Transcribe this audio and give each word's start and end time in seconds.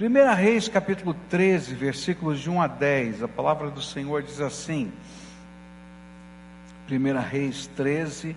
1 0.00 0.32
Reis 0.32 0.68
capítulo 0.68 1.12
13, 1.28 1.74
versículos 1.74 2.38
de 2.38 2.48
1 2.48 2.62
a 2.62 2.68
10, 2.68 3.24
a 3.24 3.26
palavra 3.26 3.68
do 3.68 3.82
Senhor 3.82 4.22
diz 4.22 4.40
assim: 4.40 4.92
1 6.88 7.18
Reis 7.18 7.66
13, 7.74 8.36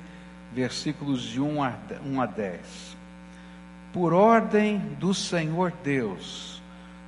versículos 0.51 1.21
de 1.21 1.39
1 1.39 1.63
a, 1.63 1.73
1 2.03 2.19
a 2.19 2.25
10. 2.25 2.97
Por 3.93 4.11
ordem 4.11 4.79
do 4.99 5.13
Senhor 5.13 5.71
Deus, 5.83 6.63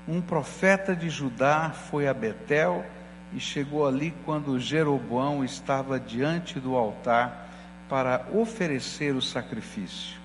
um 0.08 0.22
profeta 0.22 0.96
de 0.96 1.10
Judá 1.10 1.72
foi 1.72 2.08
a 2.08 2.14
Betel 2.14 2.86
e 3.34 3.40
chegou 3.40 3.88
ali 3.88 4.14
quando 4.24 4.60
Jeroboão 4.60 5.44
estava 5.44 6.00
diante 6.00 6.60
do 6.60 6.76
altar 6.76 7.50
para 7.90 8.28
oferecer 8.32 9.16
o 9.16 9.22
sacrifício. 9.22 10.23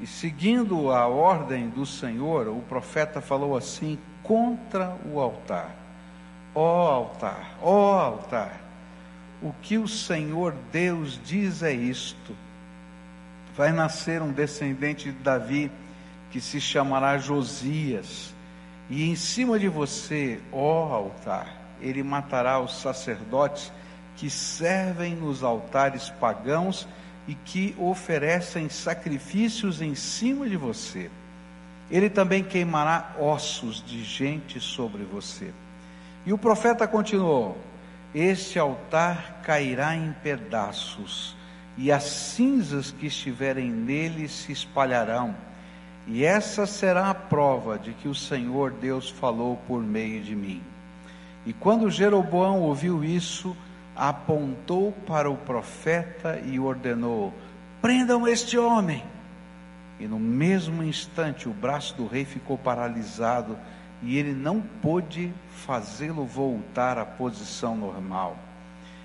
E 0.00 0.06
seguindo 0.06 0.90
a 0.90 1.06
ordem 1.06 1.68
do 1.68 1.84
Senhor, 1.84 2.48
o 2.48 2.62
profeta 2.62 3.20
falou 3.20 3.56
assim 3.56 3.98
contra 4.22 4.96
o 5.04 5.20
altar: 5.20 5.76
Ó 6.54 6.90
altar, 6.90 7.58
ó 7.60 8.00
altar, 8.00 8.60
o 9.42 9.52
que 9.60 9.76
o 9.76 9.86
Senhor 9.86 10.54
Deus 10.72 11.20
diz 11.22 11.62
é 11.62 11.72
isto: 11.72 12.34
vai 13.54 13.72
nascer 13.72 14.22
um 14.22 14.32
descendente 14.32 15.12
de 15.12 15.18
Davi 15.18 15.70
que 16.30 16.40
se 16.40 16.60
chamará 16.60 17.18
Josias, 17.18 18.34
e 18.88 19.04
em 19.04 19.14
cima 19.14 19.58
de 19.58 19.68
você, 19.68 20.40
ó 20.50 20.94
altar, 20.94 21.46
ele 21.80 22.02
matará 22.02 22.58
os 22.58 22.80
sacerdotes 22.80 23.70
que 24.16 24.30
servem 24.30 25.14
nos 25.14 25.42
altares 25.42 26.08
pagãos 26.08 26.88
e 27.30 27.34
que 27.44 27.76
oferecem 27.78 28.68
sacrifícios 28.68 29.80
em 29.80 29.94
cima 29.94 30.48
de 30.48 30.56
você. 30.56 31.08
Ele 31.88 32.10
também 32.10 32.42
queimará 32.42 33.14
ossos 33.20 33.80
de 33.86 34.02
gente 34.02 34.58
sobre 34.58 35.04
você. 35.04 35.52
E 36.26 36.32
o 36.32 36.38
profeta 36.38 36.88
continuou: 36.88 37.56
Este 38.12 38.58
altar 38.58 39.42
cairá 39.44 39.94
em 39.94 40.12
pedaços, 40.24 41.36
e 41.78 41.92
as 41.92 42.02
cinzas 42.02 42.90
que 42.90 43.06
estiverem 43.06 43.70
nele 43.70 44.26
se 44.26 44.50
espalharão. 44.50 45.32
E 46.08 46.24
essa 46.24 46.66
será 46.66 47.10
a 47.10 47.14
prova 47.14 47.78
de 47.78 47.92
que 47.92 48.08
o 48.08 48.14
Senhor 48.14 48.72
Deus 48.72 49.08
falou 49.08 49.56
por 49.68 49.80
meio 49.80 50.20
de 50.20 50.34
mim. 50.34 50.60
E 51.46 51.52
quando 51.52 51.92
Jeroboão 51.92 52.60
ouviu 52.60 53.04
isso, 53.04 53.56
apontou 54.00 54.92
para 55.06 55.30
o 55.30 55.36
profeta 55.36 56.40
e 56.42 56.58
ordenou: 56.58 57.34
prendam 57.82 58.26
este 58.26 58.56
homem. 58.56 59.04
E 59.98 60.08
no 60.08 60.18
mesmo 60.18 60.82
instante 60.82 61.46
o 61.46 61.52
braço 61.52 61.94
do 61.94 62.06
rei 62.06 62.24
ficou 62.24 62.56
paralisado 62.56 63.58
e 64.02 64.16
ele 64.16 64.32
não 64.32 64.62
pôde 64.62 65.30
fazê-lo 65.50 66.24
voltar 66.24 66.96
à 66.96 67.04
posição 67.04 67.76
normal. 67.76 68.38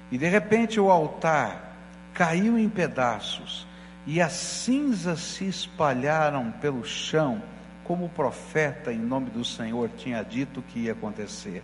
E 0.09 0.17
de 0.17 0.29
repente 0.29 0.79
o 0.79 0.89
altar 0.89 1.75
caiu 2.13 2.57
em 2.57 2.69
pedaços 2.69 3.67
e 4.07 4.21
as 4.21 4.31
cinzas 4.31 5.19
se 5.19 5.45
espalharam 5.45 6.51
pelo 6.61 6.85
chão, 6.85 7.41
como 7.83 8.05
o 8.05 8.09
profeta, 8.09 8.93
em 8.93 8.99
nome 8.99 9.29
do 9.29 9.43
Senhor, 9.43 9.89
tinha 9.97 10.23
dito 10.23 10.61
que 10.61 10.79
ia 10.79 10.93
acontecer. 10.93 11.61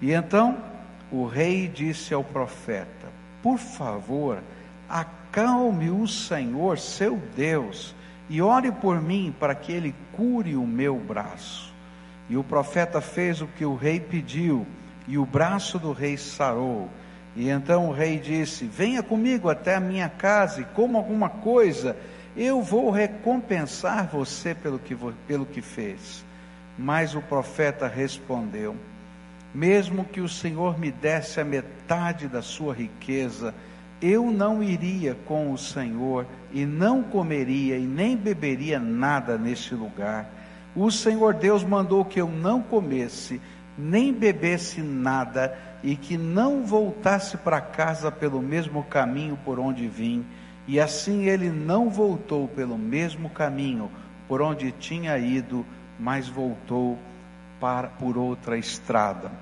E 0.00 0.12
então 0.12 0.56
o 1.14 1.26
rei 1.26 1.68
disse 1.68 2.12
ao 2.12 2.24
profeta: 2.24 3.08
Por 3.42 3.58
favor, 3.58 4.42
acalme 4.88 5.90
o 5.90 6.06
Senhor, 6.06 6.78
seu 6.78 7.16
Deus, 7.36 7.94
e 8.28 8.42
ore 8.42 8.72
por 8.72 9.00
mim 9.00 9.34
para 9.38 9.54
que 9.54 9.72
ele 9.72 9.94
cure 10.12 10.56
o 10.56 10.66
meu 10.66 10.96
braço. 10.98 11.72
E 12.28 12.36
o 12.36 12.42
profeta 12.42 13.00
fez 13.00 13.40
o 13.40 13.46
que 13.46 13.64
o 13.64 13.76
rei 13.76 14.00
pediu, 14.00 14.66
e 15.06 15.18
o 15.18 15.26
braço 15.26 15.78
do 15.78 15.92
rei 15.92 16.16
sarou. 16.16 16.88
E 17.36 17.48
então 17.48 17.88
o 17.88 17.92
rei 17.92 18.18
disse: 18.18 18.64
Venha 18.64 19.02
comigo 19.02 19.48
até 19.48 19.74
a 19.74 19.80
minha 19.80 20.08
casa 20.08 20.62
e 20.62 20.64
coma 20.64 20.98
alguma 20.98 21.28
coisa, 21.28 21.96
eu 22.36 22.62
vou 22.62 22.90
recompensar 22.90 24.08
você 24.08 24.54
pelo 24.54 24.78
que, 24.78 24.96
pelo 25.26 25.46
que 25.46 25.60
fez. 25.60 26.24
Mas 26.76 27.14
o 27.14 27.20
profeta 27.20 27.86
respondeu: 27.86 28.76
mesmo 29.54 30.04
que 30.04 30.20
o 30.20 30.28
Senhor 30.28 30.78
me 30.78 30.90
desse 30.90 31.40
a 31.40 31.44
metade 31.44 32.26
da 32.26 32.42
sua 32.42 32.74
riqueza, 32.74 33.54
eu 34.02 34.30
não 34.30 34.62
iria 34.62 35.16
com 35.26 35.52
o 35.52 35.56
Senhor 35.56 36.26
e 36.52 36.66
não 36.66 37.02
comeria 37.02 37.76
e 37.76 37.86
nem 37.86 38.16
beberia 38.16 38.80
nada 38.80 39.38
neste 39.38 39.74
lugar. 39.74 40.28
O 40.74 40.90
Senhor 40.90 41.34
Deus 41.34 41.62
mandou 41.62 42.04
que 42.04 42.20
eu 42.20 42.28
não 42.28 42.60
comesse, 42.60 43.40
nem 43.78 44.12
bebesse 44.12 44.82
nada 44.82 45.56
e 45.84 45.94
que 45.94 46.18
não 46.18 46.64
voltasse 46.64 47.36
para 47.36 47.60
casa 47.60 48.10
pelo 48.10 48.42
mesmo 48.42 48.82
caminho 48.82 49.38
por 49.44 49.60
onde 49.60 49.86
vim. 49.86 50.24
E 50.66 50.80
assim 50.80 51.26
ele 51.26 51.50
não 51.50 51.88
voltou 51.88 52.48
pelo 52.48 52.76
mesmo 52.76 53.30
caminho 53.30 53.90
por 54.26 54.42
onde 54.42 54.72
tinha 54.72 55.16
ido, 55.16 55.64
mas 55.98 56.28
voltou 56.28 56.98
para, 57.64 57.88
por 57.88 58.18
outra 58.18 58.58
estrada. 58.58 59.32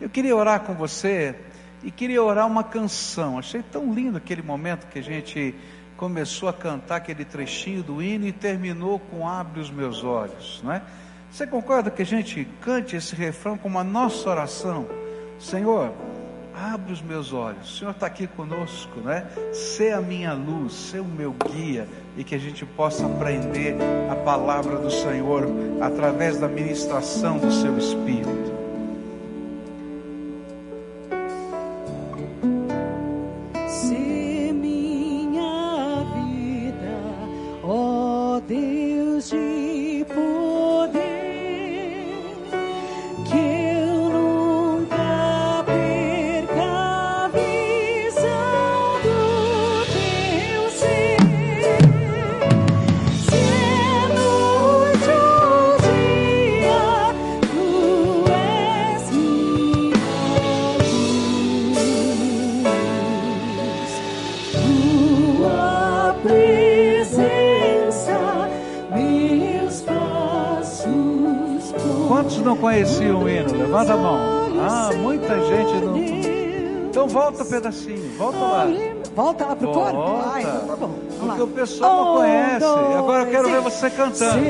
Eu 0.00 0.08
queria 0.08 0.36
orar 0.36 0.60
com 0.60 0.72
você 0.72 1.34
e 1.82 1.90
queria 1.90 2.22
orar 2.22 2.46
uma 2.46 2.62
canção. 2.62 3.40
Achei 3.40 3.60
tão 3.60 3.92
lindo 3.92 4.16
aquele 4.16 4.40
momento 4.40 4.86
que 4.86 5.00
a 5.00 5.02
gente 5.02 5.52
começou 5.96 6.48
a 6.48 6.52
cantar 6.52 6.94
aquele 6.98 7.24
trechinho 7.24 7.82
do 7.82 8.00
hino 8.00 8.24
e 8.24 8.30
terminou 8.30 9.00
com 9.00 9.28
Abre 9.28 9.58
os 9.60 9.68
meus 9.68 10.04
olhos, 10.04 10.60
não 10.62 10.74
é? 10.74 10.82
Você 11.28 11.44
concorda 11.44 11.90
que 11.90 12.02
a 12.02 12.06
gente 12.06 12.46
cante 12.60 12.94
esse 12.94 13.16
refrão 13.16 13.58
como 13.58 13.76
a 13.80 13.82
nossa 13.82 14.30
oração? 14.30 14.86
Senhor, 15.40 15.92
abre 16.54 16.92
os 16.92 17.02
meus 17.02 17.32
olhos, 17.32 17.74
o 17.74 17.78
Senhor 17.78 17.90
está 17.90 18.06
aqui 18.06 18.26
conosco, 18.26 19.00
né? 19.00 19.26
Ser 19.52 19.92
a 19.92 20.00
minha 20.00 20.32
luz, 20.32 20.72
ser 20.72 21.00
o 21.00 21.04
meu 21.04 21.34
guia 21.50 21.88
e 22.16 22.24
que 22.24 22.34
a 22.34 22.38
gente 22.38 22.64
possa 22.64 23.06
aprender 23.06 23.76
a 24.10 24.16
palavra 24.16 24.76
do 24.78 24.90
Senhor 24.90 25.46
através 25.80 26.38
da 26.38 26.48
ministração 26.48 27.38
do 27.38 27.50
seu 27.50 27.76
Espírito. 27.78 28.51
Pedacinho. 77.44 78.10
Volta 78.18 78.38
lá. 78.38 78.66
Volta 79.14 79.46
lá 79.46 79.56
pro 79.56 79.72
Volta. 79.72 79.92
corpo? 79.92 80.22
Ai, 80.32 80.42
então 80.42 80.66
tá 80.66 80.76
bom. 80.76 80.94
Porque 81.20 81.42
o 81.42 81.46
pessoal 81.48 82.04
não 82.04 82.12
Um, 82.12 82.16
conhece. 82.16 82.64
Agora 82.98 83.22
eu 83.22 83.30
quero 83.30 83.48
ver 83.48 83.60
você 83.60 83.90
cantando. 83.90 84.40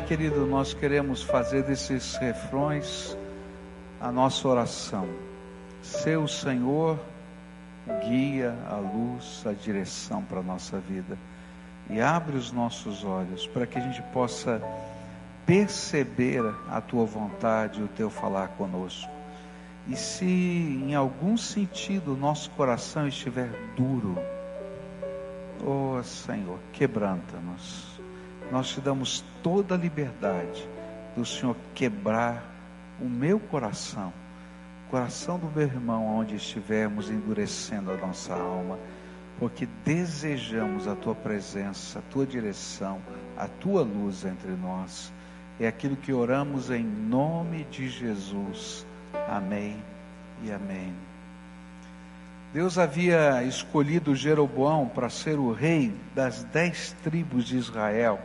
Querido, 0.00 0.46
nós 0.46 0.74
queremos 0.74 1.22
fazer 1.22 1.62
desses 1.62 2.16
refrões 2.16 3.16
a 4.00 4.10
nossa 4.10 4.46
oração. 4.48 5.08
Seu 5.82 6.26
Senhor 6.26 6.98
guia 8.04 8.56
a 8.68 8.76
luz, 8.76 9.44
a 9.46 9.52
direção 9.52 10.22
para 10.22 10.40
a 10.40 10.42
nossa 10.42 10.78
vida. 10.78 11.16
E 11.88 12.00
abre 12.00 12.36
os 12.36 12.50
nossos 12.52 13.04
olhos 13.04 13.46
para 13.46 13.66
que 13.66 13.78
a 13.78 13.80
gente 13.80 14.02
possa 14.12 14.60
perceber 15.46 16.42
a 16.68 16.80
tua 16.80 17.04
vontade, 17.04 17.82
o 17.82 17.88
teu 17.88 18.10
falar 18.10 18.48
conosco. 18.48 19.10
E 19.86 19.94
se 19.94 20.24
em 20.24 20.94
algum 20.94 21.36
sentido 21.36 22.16
nosso 22.16 22.50
coração 22.50 23.06
estiver 23.06 23.50
duro, 23.76 24.18
oh 25.64 26.02
Senhor, 26.02 26.58
quebranta-nos. 26.72 27.95
Nós 28.50 28.68
te 28.68 28.80
damos 28.80 29.24
toda 29.42 29.74
a 29.74 29.78
liberdade 29.78 30.68
do 31.16 31.24
Senhor 31.24 31.56
quebrar 31.74 32.44
o 33.00 33.08
meu 33.08 33.40
coração, 33.40 34.12
o 34.86 34.90
coração 34.90 35.38
do 35.38 35.46
meu 35.46 35.66
irmão, 35.66 36.06
onde 36.18 36.36
estivermos 36.36 37.10
endurecendo 37.10 37.90
a 37.90 37.96
nossa 37.96 38.34
alma, 38.34 38.78
porque 39.38 39.68
desejamos 39.84 40.86
a 40.86 40.94
tua 40.94 41.14
presença, 41.14 41.98
a 41.98 42.02
tua 42.02 42.24
direção, 42.24 43.00
a 43.36 43.48
tua 43.48 43.82
luz 43.82 44.24
entre 44.24 44.52
nós. 44.52 45.12
É 45.58 45.66
aquilo 45.66 45.96
que 45.96 46.12
oramos 46.12 46.70
em 46.70 46.84
nome 46.84 47.64
de 47.64 47.88
Jesus. 47.88 48.86
Amém 49.28 49.76
e 50.42 50.52
amém. 50.52 50.94
Deus 52.52 52.78
havia 52.78 53.42
escolhido 53.42 54.14
Jeroboão 54.14 54.86
para 54.88 55.10
ser 55.10 55.38
o 55.38 55.52
rei 55.52 55.92
das 56.14 56.44
dez 56.44 56.94
tribos 57.02 57.44
de 57.44 57.56
Israel. 57.56 58.20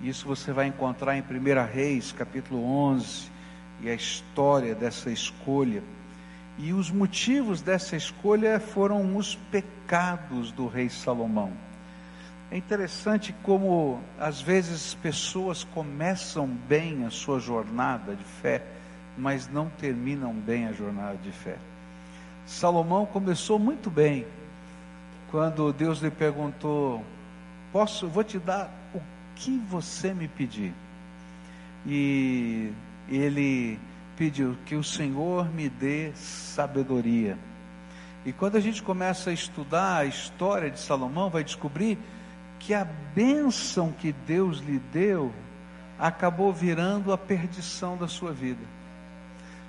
Isso 0.00 0.26
você 0.28 0.52
vai 0.52 0.66
encontrar 0.68 1.16
em 1.16 1.22
1 1.22 1.24
Reis, 1.72 2.12
capítulo 2.12 2.64
11, 2.64 3.30
e 3.80 3.90
a 3.90 3.94
história 3.94 4.72
dessa 4.72 5.10
escolha. 5.10 5.82
E 6.56 6.72
os 6.72 6.88
motivos 6.90 7.60
dessa 7.62 7.96
escolha 7.96 8.60
foram 8.60 9.16
os 9.16 9.34
pecados 9.34 10.52
do 10.52 10.68
rei 10.68 10.88
Salomão. 10.88 11.52
É 12.50 12.56
interessante 12.56 13.34
como 13.42 14.00
às 14.18 14.40
vezes 14.40 14.94
pessoas 14.94 15.64
começam 15.64 16.46
bem 16.46 17.04
a 17.04 17.10
sua 17.10 17.40
jornada 17.40 18.14
de 18.14 18.24
fé, 18.24 18.62
mas 19.16 19.48
não 19.48 19.68
terminam 19.68 20.32
bem 20.32 20.66
a 20.66 20.72
jornada 20.72 21.16
de 21.16 21.32
fé. 21.32 21.56
Salomão 22.46 23.04
começou 23.04 23.58
muito 23.58 23.90
bem, 23.90 24.24
quando 25.30 25.72
Deus 25.72 25.98
lhe 25.98 26.10
perguntou: 26.10 27.04
"Posso, 27.72 28.06
vou 28.06 28.24
te 28.24 28.38
dar 28.38 28.77
que 29.38 29.58
você 29.70 30.12
me 30.12 30.28
pedir?" 30.28 30.72
E 31.86 32.72
ele 33.08 33.78
pediu 34.16 34.56
que 34.66 34.74
o 34.74 34.84
Senhor 34.84 35.48
me 35.52 35.68
dê 35.68 36.12
sabedoria. 36.14 37.38
E 38.26 38.32
quando 38.32 38.56
a 38.56 38.60
gente 38.60 38.82
começa 38.82 39.30
a 39.30 39.32
estudar 39.32 39.98
a 39.98 40.04
história 40.04 40.70
de 40.70 40.80
Salomão, 40.80 41.30
vai 41.30 41.44
descobrir 41.44 41.96
que 42.58 42.74
a 42.74 42.84
bênção 42.84 43.92
que 43.92 44.12
Deus 44.12 44.58
lhe 44.58 44.78
deu 44.92 45.32
acabou 45.98 46.52
virando 46.52 47.12
a 47.12 47.18
perdição 47.18 47.96
da 47.96 48.08
sua 48.08 48.32
vida 48.32 48.78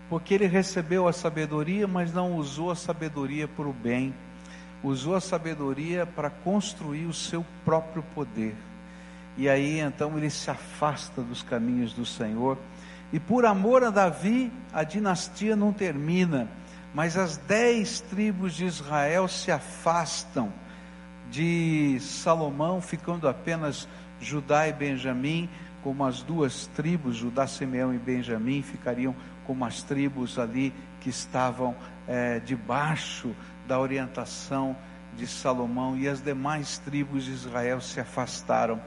porque 0.10 0.34
ele 0.34 0.48
recebeu 0.48 1.08
a 1.08 1.14
sabedoria, 1.14 1.88
mas 1.88 2.12
não 2.12 2.36
usou 2.36 2.72
a 2.72 2.76
sabedoria 2.76 3.48
para 3.48 3.68
o 3.68 3.74
bem, 3.74 4.14
usou 4.84 5.16
a 5.16 5.22
sabedoria 5.22 6.06
para 6.06 6.32
construir 6.32 7.06
o 7.06 7.14
seu 7.14 7.46
próprio 7.64 8.04
poder. 8.16 8.56
E 9.38 9.48
aí 9.48 9.80
então 9.80 10.18
ele 10.18 10.30
se 10.30 10.50
afasta 10.50 11.22
dos 11.22 11.42
caminhos 11.42 11.94
do 11.94 12.06
Senhor. 12.06 12.58
E 13.12 13.20
por 13.20 13.46
amor 13.46 13.84
a 13.84 13.90
Davi, 13.90 14.52
a 14.72 14.84
dinastia 14.84 15.56
não 15.56 15.74
termina, 15.74 16.48
mas 16.94 17.18
as 17.18 17.38
dez 17.38 18.02
tribos 18.02 18.54
de 18.54 18.66
Israel 18.66 19.28
se 19.28 19.52
afastam 19.52 20.52
de 21.32 21.98
Salomão, 22.00 22.82
ficando 22.82 23.28
apenas 23.28 23.88
Judá 24.20 24.68
e 24.68 24.74
Benjamim, 24.74 25.50
como 25.84 26.06
as 26.06 26.22
duas 26.22 26.68
tribos, 26.68 27.16
Judá, 27.16 27.48
Simeão 27.48 27.94
e 27.94 27.98
Benjamim, 27.98 28.62
ficariam 28.62 29.16
como 29.46 29.66
as 29.66 29.82
tribos 29.82 30.38
ali 30.38 30.74
que 31.00 31.10
estavam 31.10 31.76
é, 32.08 32.40
debaixo 32.40 33.34
da 33.68 33.80
orientação 33.80 34.76
de 35.16 35.26
Salomão. 35.26 35.98
E 35.98 36.08
as 36.08 36.22
demais 36.22 36.78
tribos 36.80 37.26
de 37.26 37.32
Israel 37.32 37.80
se 37.82 38.00
afastaram 38.00 38.80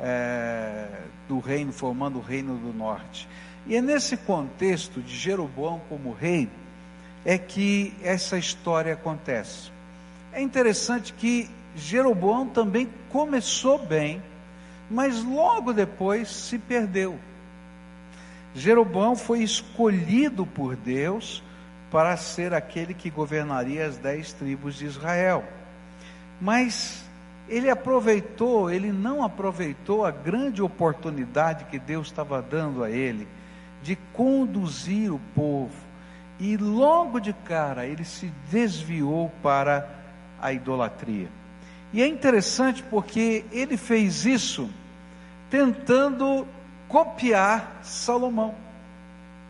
é, 0.00 0.86
do 1.28 1.38
reino, 1.38 1.72
formando 1.72 2.18
o 2.18 2.22
reino 2.22 2.56
do 2.56 2.72
norte. 2.72 3.28
E 3.66 3.76
é 3.76 3.82
nesse 3.82 4.16
contexto 4.16 5.00
de 5.00 5.14
Jeroboão 5.14 5.80
como 5.88 6.12
rei 6.12 6.48
é 7.24 7.36
que 7.36 7.94
essa 8.02 8.38
história 8.38 8.94
acontece. 8.94 9.70
É 10.32 10.40
interessante 10.40 11.12
que 11.12 11.50
Jeroboão 11.76 12.48
também 12.48 12.88
começou 13.10 13.78
bem, 13.78 14.22
mas 14.90 15.22
logo 15.22 15.72
depois 15.72 16.28
se 16.28 16.58
perdeu. 16.58 17.18
Jeroboão 18.54 19.14
foi 19.14 19.42
escolhido 19.42 20.46
por 20.46 20.74
Deus 20.74 21.42
para 21.90 22.16
ser 22.16 22.52
aquele 22.52 22.94
que 22.94 23.10
governaria 23.10 23.86
as 23.86 23.96
dez 23.96 24.32
tribos 24.32 24.76
de 24.76 24.86
Israel. 24.86 25.44
Mas 26.40 27.04
ele 27.48 27.70
aproveitou, 27.70 28.70
ele 28.70 28.92
não 28.92 29.22
aproveitou 29.22 30.04
a 30.04 30.10
grande 30.10 30.62
oportunidade 30.62 31.64
que 31.64 31.78
Deus 31.78 32.08
estava 32.08 32.42
dando 32.42 32.84
a 32.84 32.90
ele 32.90 33.26
de 33.82 33.96
conduzir 34.12 35.12
o 35.12 35.20
povo. 35.34 35.74
E 36.38 36.56
logo 36.56 37.18
de 37.18 37.32
cara 37.32 37.86
ele 37.86 38.04
se 38.04 38.32
desviou 38.50 39.32
para 39.42 39.88
a 40.40 40.52
idolatria. 40.52 41.28
E 41.92 42.02
é 42.02 42.06
interessante 42.06 42.82
porque 42.82 43.44
ele 43.50 43.76
fez 43.76 44.26
isso 44.26 44.68
tentando 45.50 46.46
copiar 46.86 47.80
Salomão, 47.82 48.54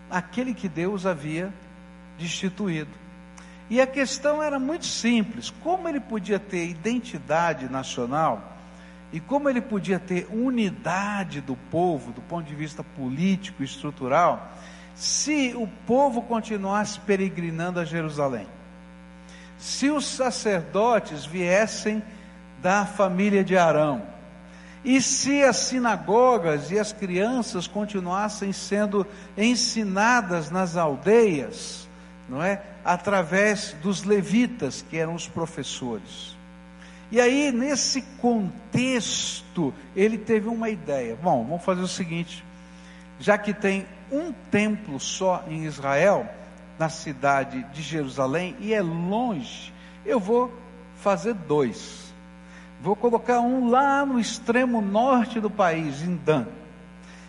aquele 0.09 0.55
que 0.55 0.69
Deus 0.69 1.05
havia 1.05 1.53
destituído. 2.19 2.91
E 3.71 3.81
a 3.81 3.87
questão 3.87 4.43
era 4.43 4.59
muito 4.59 4.87
simples: 4.87 5.51
como 5.63 5.89
ele 5.89 6.01
podia 6.01 6.39
ter 6.39 6.67
identidade 6.67 7.69
nacional 7.69 8.57
e 9.13 9.21
como 9.21 9.49
ele 9.49 9.61
podia 9.61 9.99
ter 9.99 10.27
unidade 10.31 11.41
do 11.41 11.57
povo 11.71 12.13
do 12.13 12.21
ponto 12.23 12.47
de 12.47 12.55
vista 12.55 12.83
político 12.83 13.63
e 13.63 13.65
estrutural, 13.65 14.53
se 14.95 15.55
o 15.57 15.67
povo 15.87 16.23
continuasse 16.23 16.99
peregrinando 17.01 17.81
a 17.81 17.85
Jerusalém? 17.85 18.47
Se 19.59 19.91
os 19.91 20.07
sacerdotes 20.07 21.25
viessem 21.25 22.03
da 22.61 22.85
família 22.87 23.43
de 23.43 23.57
Arão, 23.57 24.03
e 24.85 25.03
se 25.03 25.43
as 25.43 25.57
sinagogas 25.57 26.71
e 26.71 26.79
as 26.79 26.93
crianças 26.93 27.67
continuassem 27.67 28.53
sendo 28.53 29.07
ensinadas 29.37 30.51
nas 30.51 30.77
aldeias, 30.77 31.89
não 32.29 32.43
é? 32.43 32.63
Através 32.89 33.77
dos 33.83 34.03
levitas, 34.03 34.81
que 34.81 34.97
eram 34.97 35.15
os 35.15 35.29
professores. 35.29 36.35
E 37.11 37.21
aí, 37.21 37.53
nesse 37.53 38.01
contexto, 38.19 39.75
ele 39.95 40.17
teve 40.17 40.49
uma 40.49 40.71
ideia. 40.71 41.15
Bom, 41.23 41.45
vamos 41.45 41.65
fazer 41.65 41.83
o 41.83 41.89
seguinte: 41.89 42.43
já 43.21 43.37
que 43.37 43.53
tem 43.53 43.87
um 44.11 44.33
templo 44.33 44.99
só 44.99 45.45
em 45.49 45.67
Israel, 45.67 46.27
na 46.79 46.89
cidade 46.89 47.63
de 47.75 47.83
Jerusalém, 47.83 48.57
e 48.59 48.73
é 48.73 48.81
longe, 48.81 49.71
eu 50.07 50.19
vou 50.19 50.51
fazer 50.97 51.35
dois. 51.35 52.11
Vou 52.81 52.97
colocar 52.97 53.41
um 53.41 53.69
lá 53.69 54.07
no 54.07 54.19
extremo 54.19 54.81
norte 54.81 55.41
do 55.41 55.51
país, 55.51 56.03
em 56.03 56.17
Dan. 56.17 56.47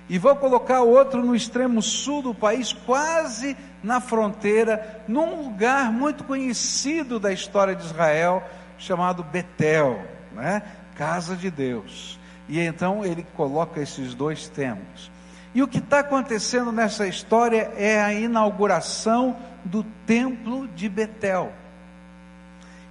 E 0.10 0.18
vou 0.18 0.36
colocar 0.36 0.82
outro 0.82 1.24
no 1.24 1.36
extremo 1.36 1.84
sul 1.84 2.24
do 2.24 2.34
país, 2.34 2.74
quase 2.74 3.56
na 3.84 4.01
fronteira, 4.01 5.04
num 5.08 5.44
lugar 5.44 5.92
muito 5.92 6.24
conhecido 6.24 7.20
da 7.20 7.32
história 7.32 7.75
de 7.75 7.86
Israel, 7.86 8.44
chamado 8.80 9.24
Betel, 9.24 10.01
né? 10.34 10.63
Casa 10.96 11.36
de 11.36 11.51
Deus. 11.51 12.20
E 12.48 12.60
então 12.60 13.06
ele 13.06 13.25
coloca 13.36 13.80
esses 13.80 14.16
dois 14.16 14.50
templos. 14.50 15.12
E 15.54 15.62
o 15.62 15.68
que 15.68 15.78
está 15.78 16.00
acontecendo 16.00 16.72
nessa 16.72 17.08
história 17.08 17.72
é 17.78 18.01
a 18.01 18.12
inauguração 18.12 19.38
do 19.63 19.84
templo 20.08 20.68
de 20.70 20.89
Betel. 20.89 21.54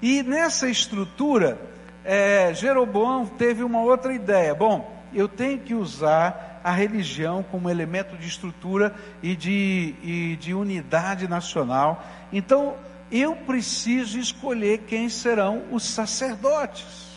E 0.01 0.23
nessa 0.23 0.69
estrutura, 0.69 1.59
é, 2.05 2.55
Jeroboão 2.55 3.27
teve 3.27 3.65
uma 3.65 3.81
outra 3.81 4.13
ideia. 4.13 4.55
Bom, 4.55 4.89
eu 5.13 5.29
tenho 5.29 5.59
que 5.59 5.75
usar 5.75 6.48
a 6.63 6.73
religião 6.73 7.43
como 7.43 7.71
elemento 7.71 8.17
de 8.17 8.27
estrutura 8.27 8.95
e 9.23 9.35
de, 9.35 9.95
e 10.03 10.37
de 10.41 10.55
unidade 10.55 11.29
nacional. 11.29 12.05
Então, 12.33 12.75
eu 13.11 13.35
preciso 13.35 14.19
escolher 14.19 14.85
quem 14.87 15.09
serão 15.09 15.63
os 15.71 15.85
sacerdotes. 15.85 17.09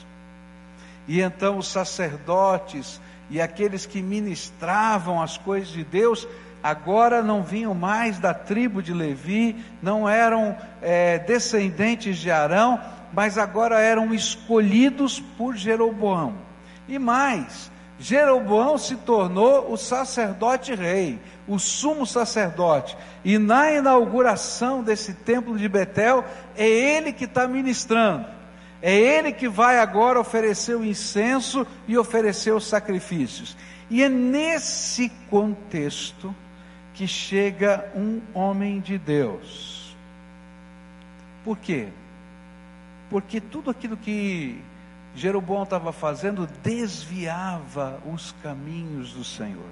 E 1.07 1.21
então 1.21 1.57
os 1.57 1.67
sacerdotes 1.67 3.01
e 3.29 3.39
aqueles 3.41 3.86
que 3.86 4.01
ministravam 4.01 5.21
as 5.21 5.38
coisas 5.38 5.69
de 5.69 5.83
Deus, 5.83 6.27
agora 6.62 7.24
não 7.24 7.41
vinham 7.41 7.74
mais 7.74 8.19
da 8.19 8.33
tribo 8.33 8.83
de 8.83 8.93
Levi, 8.93 9.55
não 9.81 10.07
eram 10.07 10.55
é, 10.81 11.17
descendentes 11.17 12.17
de 12.17 12.29
Arão, 12.29 12.79
mas 13.13 13.38
agora 13.38 13.79
eram 13.79 14.13
escolhidos 14.13 15.19
por 15.38 15.55
Jeroboão. 15.55 16.36
E 16.88 17.00
mais, 17.00 17.71
Jeroboão 18.01 18.79
se 18.79 18.96
tornou 18.96 19.72
o 19.72 19.77
sacerdote 19.77 20.74
rei, 20.74 21.20
o 21.48 21.60
sumo 21.60 22.03
sacerdote. 22.08 22.98
E 23.24 23.38
na 23.38 23.72
inauguração 23.72 24.81
desse 24.81 25.13
templo 25.13 25.55
de 25.55 25.70
Betel, 25.70 26.25
é 26.58 26.67
ele 26.67 27.13
que 27.13 27.25
está 27.25 27.48
ministrando. 27.48 28.25
É 28.81 28.91
ele 28.91 29.31
que 29.31 29.48
vai 29.48 29.77
agora 29.77 30.20
oferecer 30.20 30.75
o 30.75 30.84
incenso 30.84 31.65
e 31.88 31.96
oferecer 31.96 32.51
os 32.51 32.65
sacrifícios. 32.65 33.55
E 33.88 34.01
é 34.01 34.10
nesse 34.10 35.10
contexto 35.29 36.34
que 36.96 37.08
chega 37.08 37.88
um 37.96 38.20
homem 38.34 38.79
de 38.79 38.98
Deus. 38.98 39.96
Por 41.43 41.55
quê? 41.55 41.89
Porque 43.12 43.39
tudo 43.39 43.70
aquilo 43.70 43.96
que 43.96 44.60
Jeroboão 45.15 45.63
estava 45.63 45.91
fazendo 45.91 46.47
desviava 46.63 47.99
os 48.05 48.33
caminhos 48.43 49.13
do 49.13 49.23
Senhor. 49.23 49.69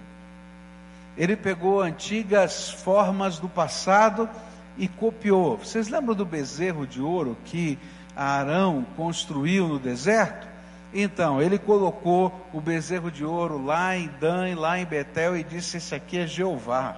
Ele 1.18 1.36
pegou 1.36 1.82
antigas 1.82 2.70
formas 2.70 3.40
do 3.40 3.50
passado 3.50 4.30
e 4.78 4.88
copiou. 4.88 5.58
Vocês 5.58 5.90
lembram 5.90 6.16
do 6.16 6.26
bezerro 6.26 6.86
de 6.86 7.02
ouro 7.02 7.38
que 7.46 7.78
Arão 8.16 8.86
construiu 8.96 9.68
no 9.68 9.80
deserto? 9.80 10.48
Então, 10.94 11.42
ele 11.42 11.60
colocou 11.60 12.34
o 12.52 12.60
bezerro 12.60 13.12
de 13.12 13.24
ouro 13.24 13.64
lá 13.64 13.96
em 13.96 14.08
Dan, 14.20 14.56
lá 14.58 14.80
em 14.80 14.86
Betel, 14.86 15.38
e 15.38 15.44
disse: 15.44 15.78
Esse 15.78 15.94
aqui 15.94 16.18
é 16.18 16.26
Jeová, 16.26 16.98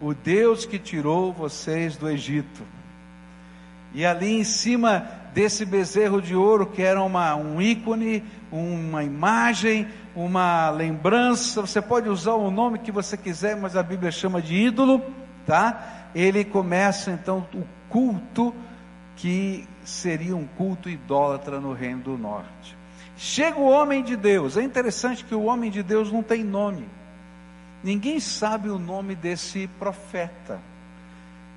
o 0.00 0.14
Deus 0.14 0.64
que 0.64 0.78
tirou 0.78 1.32
vocês 1.32 1.96
do 1.96 2.08
Egito. 2.08 2.62
E 3.92 4.04
ali 4.04 4.38
em 4.38 4.44
cima 4.44 5.08
desse 5.34 5.64
bezerro 5.64 6.22
de 6.22 6.36
ouro, 6.36 6.64
que 6.64 6.80
era 6.80 7.02
uma, 7.02 7.34
um 7.34 7.60
ícone, 7.60 8.22
uma 8.52 9.02
imagem, 9.02 9.88
uma 10.14 10.70
lembrança, 10.70 11.60
você 11.60 11.82
pode 11.82 12.08
usar 12.08 12.34
o 12.34 12.52
nome 12.52 12.78
que 12.78 12.92
você 12.92 13.16
quiser, 13.16 13.56
mas 13.56 13.76
a 13.76 13.82
Bíblia 13.82 14.12
chama 14.12 14.40
de 14.40 14.54
ídolo, 14.54 15.02
tá? 15.44 16.08
Ele 16.14 16.44
começa 16.44 17.10
então 17.10 17.44
o 17.52 17.64
culto 17.88 18.54
que 19.16 19.66
seria 19.84 20.36
um 20.36 20.46
culto 20.46 20.88
idólatra 20.88 21.60
no 21.60 21.72
reino 21.72 22.02
do 22.02 22.16
norte. 22.16 22.76
Chega 23.16 23.58
o 23.58 23.68
homem 23.68 24.04
de 24.04 24.16
Deus. 24.16 24.56
É 24.56 24.62
interessante 24.62 25.24
que 25.24 25.34
o 25.34 25.44
homem 25.44 25.70
de 25.70 25.82
Deus 25.82 26.12
não 26.12 26.22
tem 26.22 26.44
nome. 26.44 26.84
Ninguém 27.82 28.20
sabe 28.20 28.68
o 28.70 28.78
nome 28.78 29.14
desse 29.14 29.68
profeta. 29.78 30.60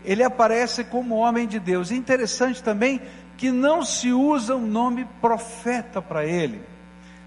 Ele 0.04 0.24
aparece 0.24 0.84
como 0.84 1.16
homem 1.16 1.48
de 1.48 1.60
Deus. 1.60 1.92
interessante 1.92 2.62
também 2.62 3.02
que 3.38 3.52
não 3.52 3.84
se 3.84 4.12
usa 4.12 4.56
o 4.56 4.68
nome 4.68 5.08
profeta 5.22 6.02
para 6.02 6.26
ele. 6.26 6.62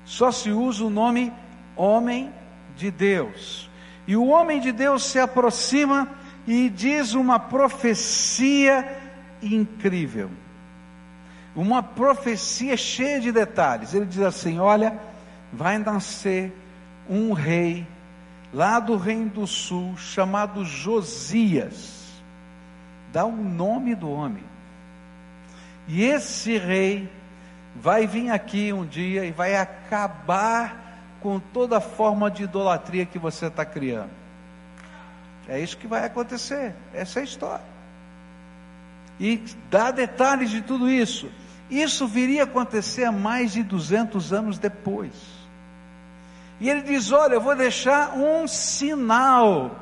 Só 0.04 0.32
se 0.32 0.50
usa 0.50 0.84
o 0.84 0.90
nome 0.90 1.32
homem 1.76 2.32
de 2.76 2.90
Deus. 2.90 3.70
E 4.06 4.16
o 4.16 4.26
homem 4.26 4.60
de 4.60 4.72
Deus 4.72 5.04
se 5.04 5.18
aproxima 5.18 6.08
e 6.46 6.68
diz 6.68 7.14
uma 7.14 7.38
profecia 7.38 8.98
incrível 9.40 10.30
uma 11.54 11.82
profecia 11.82 12.76
cheia 12.76 13.20
de 13.20 13.32
detalhes. 13.32 13.94
Ele 13.94 14.06
diz 14.06 14.20
assim: 14.20 14.58
Olha, 14.58 14.98
vai 15.52 15.78
nascer 15.78 16.52
um 17.08 17.32
rei 17.32 17.86
lá 18.52 18.78
do 18.78 18.96
Reino 18.96 19.30
do 19.30 19.46
Sul 19.46 19.96
chamado 19.96 20.64
Josias. 20.64 22.22
Dá 23.12 23.24
o 23.24 23.36
nome 23.36 23.94
do 23.94 24.10
homem. 24.10 24.44
E 25.92 26.04
esse 26.04 26.56
rei 26.56 27.10
vai 27.74 28.06
vir 28.06 28.30
aqui 28.30 28.72
um 28.72 28.86
dia 28.86 29.24
e 29.24 29.32
vai 29.32 29.56
acabar 29.56 31.16
com 31.20 31.40
toda 31.40 31.80
forma 31.80 32.30
de 32.30 32.44
idolatria 32.44 33.04
que 33.04 33.18
você 33.18 33.46
está 33.46 33.64
criando. 33.64 34.10
É 35.48 35.58
isso 35.58 35.76
que 35.76 35.88
vai 35.88 36.04
acontecer. 36.04 36.76
Essa 36.94 37.18
é 37.18 37.22
a 37.22 37.24
história. 37.24 37.64
E 39.18 39.42
dá 39.68 39.90
detalhes 39.90 40.50
de 40.50 40.62
tudo 40.62 40.88
isso. 40.88 41.28
Isso 41.68 42.06
viria 42.06 42.42
a 42.42 42.44
acontecer 42.44 43.10
mais 43.10 43.52
de 43.52 43.64
200 43.64 44.32
anos 44.32 44.58
depois. 44.60 45.12
E 46.60 46.70
ele 46.70 46.82
diz: 46.82 47.10
Olha, 47.10 47.34
eu 47.34 47.40
vou 47.40 47.56
deixar 47.56 48.16
um 48.16 48.46
sinal 48.46 49.74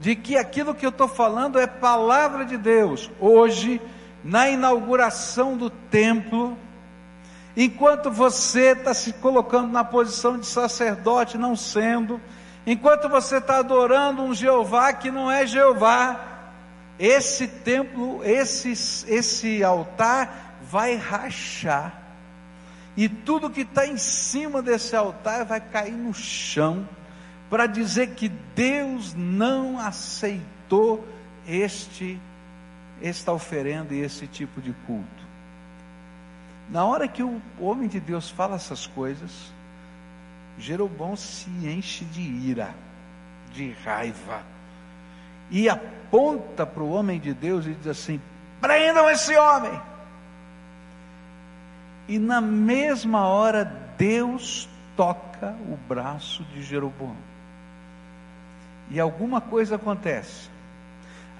de 0.00 0.16
que 0.16 0.36
aquilo 0.36 0.74
que 0.74 0.84
eu 0.84 0.90
estou 0.90 1.06
falando 1.06 1.56
é 1.56 1.68
palavra 1.68 2.44
de 2.44 2.56
Deus. 2.56 3.08
Hoje, 3.20 3.80
na 4.24 4.48
inauguração 4.48 5.56
do 5.56 5.68
templo, 5.68 6.56
enquanto 7.56 8.10
você 8.10 8.72
está 8.72 8.94
se 8.94 9.12
colocando 9.14 9.72
na 9.72 9.84
posição 9.84 10.38
de 10.38 10.46
sacerdote, 10.46 11.36
não 11.36 11.56
sendo, 11.56 12.20
enquanto 12.66 13.08
você 13.08 13.38
está 13.38 13.58
adorando 13.58 14.22
um 14.22 14.34
Jeová 14.34 14.92
que 14.92 15.10
não 15.10 15.30
é 15.30 15.46
Jeová, 15.46 16.20
esse 16.98 17.48
templo, 17.48 18.22
esse, 18.24 18.70
esse 19.08 19.64
altar 19.64 20.58
vai 20.62 20.94
rachar, 20.96 22.00
e 22.96 23.08
tudo 23.08 23.50
que 23.50 23.62
está 23.62 23.86
em 23.86 23.96
cima 23.96 24.62
desse 24.62 24.94
altar 24.94 25.44
vai 25.44 25.60
cair 25.60 25.92
no 25.92 26.14
chão, 26.14 26.86
para 27.50 27.66
dizer 27.66 28.14
que 28.14 28.28
Deus 28.28 29.14
não 29.14 29.78
aceitou 29.78 31.06
este, 31.46 32.18
esta 33.02 33.32
oferenda 33.32 33.94
e 33.94 34.00
esse 34.00 34.26
tipo 34.26 34.60
de 34.60 34.72
culto. 34.86 35.22
Na 36.70 36.84
hora 36.84 37.08
que 37.08 37.22
o 37.22 37.42
homem 37.58 37.88
de 37.88 38.00
Deus 38.00 38.30
fala 38.30 38.56
essas 38.56 38.86
coisas, 38.86 39.52
Jeroboão 40.58 41.16
se 41.16 41.50
enche 41.50 42.04
de 42.04 42.20
ira, 42.22 42.74
de 43.52 43.72
raiva, 43.84 44.42
e 45.50 45.68
aponta 45.68 46.64
para 46.64 46.82
o 46.82 46.92
homem 46.92 47.18
de 47.18 47.34
Deus 47.34 47.66
e 47.66 47.74
diz 47.74 47.88
assim: 47.88 48.20
prendam 48.60 49.10
esse 49.10 49.36
homem. 49.36 49.78
E 52.08 52.18
na 52.18 52.40
mesma 52.40 53.26
hora, 53.26 53.64
Deus 53.98 54.68
toca 54.96 55.54
o 55.68 55.76
braço 55.88 56.42
de 56.44 56.62
Jeroboão. 56.62 57.16
E 58.90 59.00
alguma 59.00 59.40
coisa 59.40 59.76
acontece. 59.76 60.51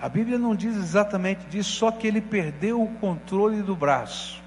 A 0.03 0.09
Bíblia 0.09 0.37
não 0.37 0.57
diz 0.57 0.77
exatamente 0.77 1.47
disso, 1.47 1.71
só 1.71 1.93
que 1.93 2.09
ele 2.09 2.21
perdeu 2.21 2.83
o 2.83 2.89
controle 2.97 3.63
do 3.63 3.77
braço. 3.77 4.43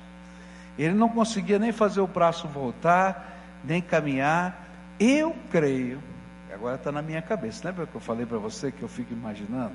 Ele 0.78 0.94
não 0.94 1.08
conseguia 1.08 1.58
nem 1.58 1.72
fazer 1.72 2.02
o 2.02 2.08
braço 2.08 2.46
voltar, 2.46 3.40
nem 3.64 3.82
caminhar. 3.82 4.68
Eu 5.00 5.34
creio, 5.50 6.04
agora 6.54 6.76
está 6.76 6.92
na 6.92 7.02
minha 7.02 7.22
cabeça, 7.22 7.66
lembra 7.70 7.88
que 7.88 7.96
eu 7.96 8.02
falei 8.02 8.26
para 8.26 8.38
você 8.38 8.70
que 8.70 8.84
eu 8.84 8.90
fico 8.90 9.14
imaginando? 9.14 9.72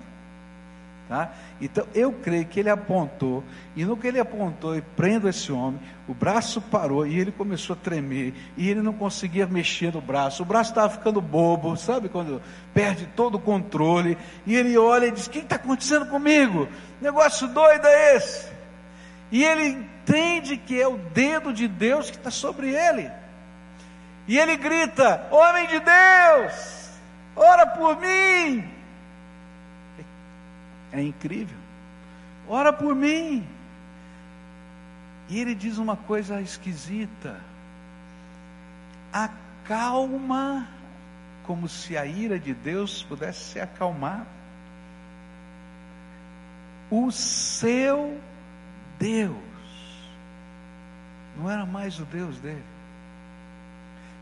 Tá? 1.11 1.33
Então 1.61 1.85
eu 1.93 2.13
creio 2.13 2.45
que 2.45 2.61
ele 2.61 2.71
apontou, 2.71 3.43
e 3.75 3.85
no 3.85 3.97
que 3.97 4.07
ele 4.07 4.21
apontou 4.21 4.77
e 4.77 4.81
prendo 4.81 5.29
esse 5.29 5.51
homem, 5.51 5.81
o 6.07 6.15
braço 6.15 6.61
parou 6.61 7.05
e 7.05 7.19
ele 7.19 7.33
começou 7.33 7.75
a 7.75 7.77
tremer, 7.77 8.33
e 8.57 8.71
ele 8.71 8.81
não 8.81 8.93
conseguia 8.93 9.45
mexer 9.45 9.93
no 9.93 10.01
braço, 10.01 10.45
o 10.45 10.47
braço 10.47 10.71
estava 10.71 10.89
ficando 10.89 11.21
bobo, 11.21 11.77
sabe 11.77 12.09
quando 12.09 12.41
perde 12.73 13.09
todo 13.17 13.35
o 13.35 13.41
controle, 13.41 14.17
e 14.47 14.55
ele 14.55 14.79
olha 14.79 15.07
e 15.07 15.11
diz: 15.11 15.27
O 15.27 15.31
que 15.31 15.41
está 15.41 15.57
acontecendo 15.57 16.07
comigo? 16.07 16.69
Negócio 17.01 17.49
doido 17.49 17.89
é 17.89 18.15
esse? 18.15 18.47
E 19.33 19.43
ele 19.43 19.65
entende 19.67 20.57
que 20.59 20.81
é 20.81 20.87
o 20.87 20.97
dedo 20.97 21.53
de 21.53 21.67
Deus 21.67 22.09
que 22.09 22.19
está 22.19 22.31
sobre 22.31 22.69
ele, 22.69 23.11
e 24.29 24.39
ele 24.39 24.57
grita: 24.57 25.27
Homem 25.33 25.67
de 25.67 25.81
Deus, 25.81 26.91
ora 27.35 27.67
por 27.67 27.99
mim. 28.01 28.80
É 30.93 31.03
incrível. 31.03 31.57
Ora 32.49 32.73
por 32.73 32.95
mim. 32.95 33.47
E 35.29 35.39
ele 35.39 35.55
diz 35.55 35.79
uma 35.79 35.97
coisa 35.97 36.41
esquisita. 36.41 37.41
Acalma, 39.13 40.67
como 41.45 41.69
se 41.69 41.97
a 41.97 42.05
ira 42.05 42.39
de 42.39 42.53
Deus 42.53 43.03
pudesse 43.03 43.53
se 43.53 43.61
acalmar. 43.61 44.27
O 46.91 47.13
seu 47.13 48.21
Deus 48.99 49.51
não 51.37 51.49
era 51.51 51.65
mais 51.65 51.99
o 51.99 52.05
Deus 52.05 52.39
dele. 52.39 52.65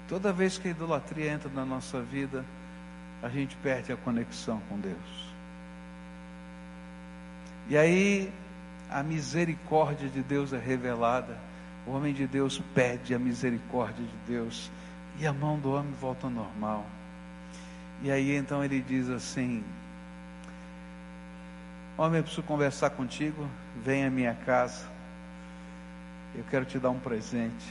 Toda 0.08 0.32
vez 0.32 0.56
que 0.56 0.68
a 0.68 0.70
idolatria 0.70 1.32
entra 1.32 1.50
na 1.50 1.64
nossa 1.64 2.00
vida, 2.00 2.44
a 3.22 3.28
gente 3.28 3.56
perde 3.56 3.92
a 3.92 3.96
conexão 3.96 4.60
com 4.68 4.78
Deus. 4.78 5.28
E 7.68 7.76
aí 7.76 8.32
a 8.90 9.02
misericórdia 9.02 10.08
de 10.08 10.22
Deus 10.22 10.52
é 10.52 10.58
revelada. 10.58 11.36
O 11.86 11.92
homem 11.92 12.14
de 12.14 12.26
Deus 12.26 12.60
pede 12.74 13.14
a 13.14 13.18
misericórdia 13.18 14.04
de 14.04 14.16
Deus. 14.26 14.70
E 15.18 15.26
a 15.26 15.32
mão 15.32 15.58
do 15.58 15.72
homem 15.72 15.92
volta 16.00 16.26
ao 16.26 16.30
normal. 16.30 16.86
E 18.02 18.10
aí 18.10 18.34
então 18.34 18.64
ele 18.64 18.80
diz 18.80 19.10
assim: 19.10 19.62
Homem, 21.96 22.18
eu 22.18 22.22
preciso 22.22 22.42
conversar 22.44 22.90
contigo. 22.90 23.46
Vem 23.84 24.04
à 24.04 24.10
minha 24.10 24.34
casa. 24.34 24.86
Eu 26.34 26.44
quero 26.48 26.64
te 26.64 26.78
dar 26.78 26.90
um 26.90 26.98
presente. 26.98 27.66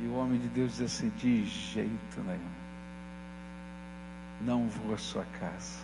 E 0.00 0.06
o 0.06 0.14
homem 0.14 0.38
de 0.38 0.48
Deus 0.48 0.72
diz 0.72 0.82
assim: 0.82 1.08
De 1.16 1.46
jeito 1.46 2.20
nenhum. 2.26 2.58
Não 4.42 4.68
vou 4.68 4.94
à 4.94 4.98
sua 4.98 5.24
casa. 5.40 5.78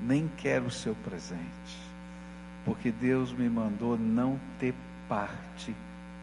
Nem 0.00 0.28
quero 0.36 0.66
o 0.66 0.70
seu 0.70 0.94
presente. 0.96 1.93
Porque 2.64 2.90
Deus 2.90 3.32
me 3.32 3.48
mandou 3.48 3.98
não 3.98 4.40
ter 4.58 4.74
parte 5.08 5.74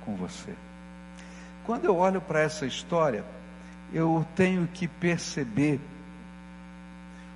com 0.04 0.16
você. 0.16 0.54
Quando 1.64 1.86
eu 1.86 1.96
olho 1.96 2.20
para 2.20 2.42
essa 2.42 2.66
história, 2.66 3.24
eu 3.94 4.26
tenho 4.36 4.68
que 4.68 4.88
perceber 4.88 5.80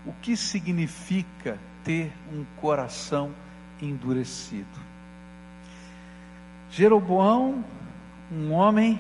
o 0.05 0.13
que 0.21 0.35
significa 0.35 1.59
ter 1.83 2.11
um 2.33 2.43
coração 2.59 3.31
endurecido. 3.81 4.79
Jeroboão, 6.71 7.63
um 8.31 8.51
homem 8.51 8.99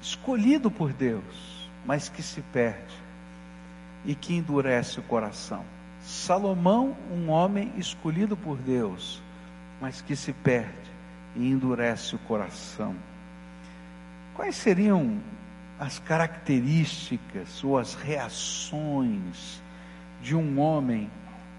escolhido 0.00 0.70
por 0.70 0.92
Deus, 0.92 1.68
mas 1.84 2.08
que 2.08 2.22
se 2.22 2.40
perde 2.40 2.94
e 4.04 4.14
que 4.14 4.34
endurece 4.34 5.00
o 5.00 5.02
coração. 5.02 5.64
Salomão, 6.06 6.96
um 7.10 7.30
homem 7.30 7.72
escolhido 7.76 8.36
por 8.36 8.56
Deus, 8.58 9.20
mas 9.80 10.00
que 10.00 10.14
se 10.14 10.32
perde 10.32 10.88
e 11.34 11.50
endurece 11.50 12.14
o 12.14 12.18
coração. 12.20 12.94
Quais 14.32 14.54
seriam 14.54 15.18
as 15.80 15.98
características 15.98 17.64
ou 17.64 17.76
as 17.76 17.94
reações 17.94 19.60
de 20.22 20.36
um 20.36 20.60
homem 20.60 21.10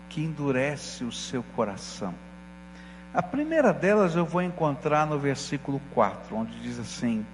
que 0.07 0.21
endurece 0.21 1.03
o 1.03 1.11
seu 1.11 1.43
coração? 1.53 2.13
A 3.13 3.21
primeira 3.21 3.73
delas 3.73 4.15
eu 4.15 4.25
vou 4.25 4.41
encontrar 4.41 5.05
no 5.05 5.19
versículo 5.19 5.81
4, 5.93 6.33
onde 6.33 6.57
diz 6.61 6.79
assim: 6.79 7.25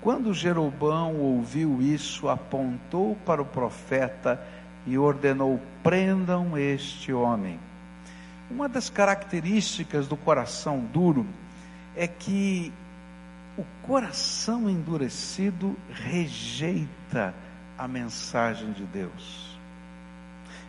Quando 0.00 0.32
Jeroboão 0.32 1.16
ouviu 1.16 1.82
isso, 1.82 2.28
apontou 2.28 3.16
para 3.26 3.42
o 3.42 3.46
profeta 3.46 4.40
e 4.86 4.98
ordenou: 4.98 5.60
prendam 5.82 6.56
este 6.56 7.12
homem. 7.12 7.58
Uma 8.50 8.68
das 8.68 8.90
características 8.90 10.06
do 10.06 10.16
coração 10.16 10.80
duro 10.92 11.26
é 11.96 12.06
que 12.06 12.72
o 13.56 13.64
coração 13.86 14.68
endurecido 14.68 15.76
rejeita 15.90 17.34
a 17.78 17.86
mensagem 17.86 18.72
de 18.72 18.84
Deus. 18.84 19.52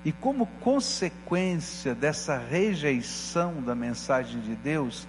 E 0.06 0.12
como 0.12 0.46
consequência 0.60 1.96
dessa 1.96 2.38
rejeição 2.38 3.62
da 3.62 3.74
mensagem 3.74 4.42
de 4.42 4.56
Deus, 4.56 5.08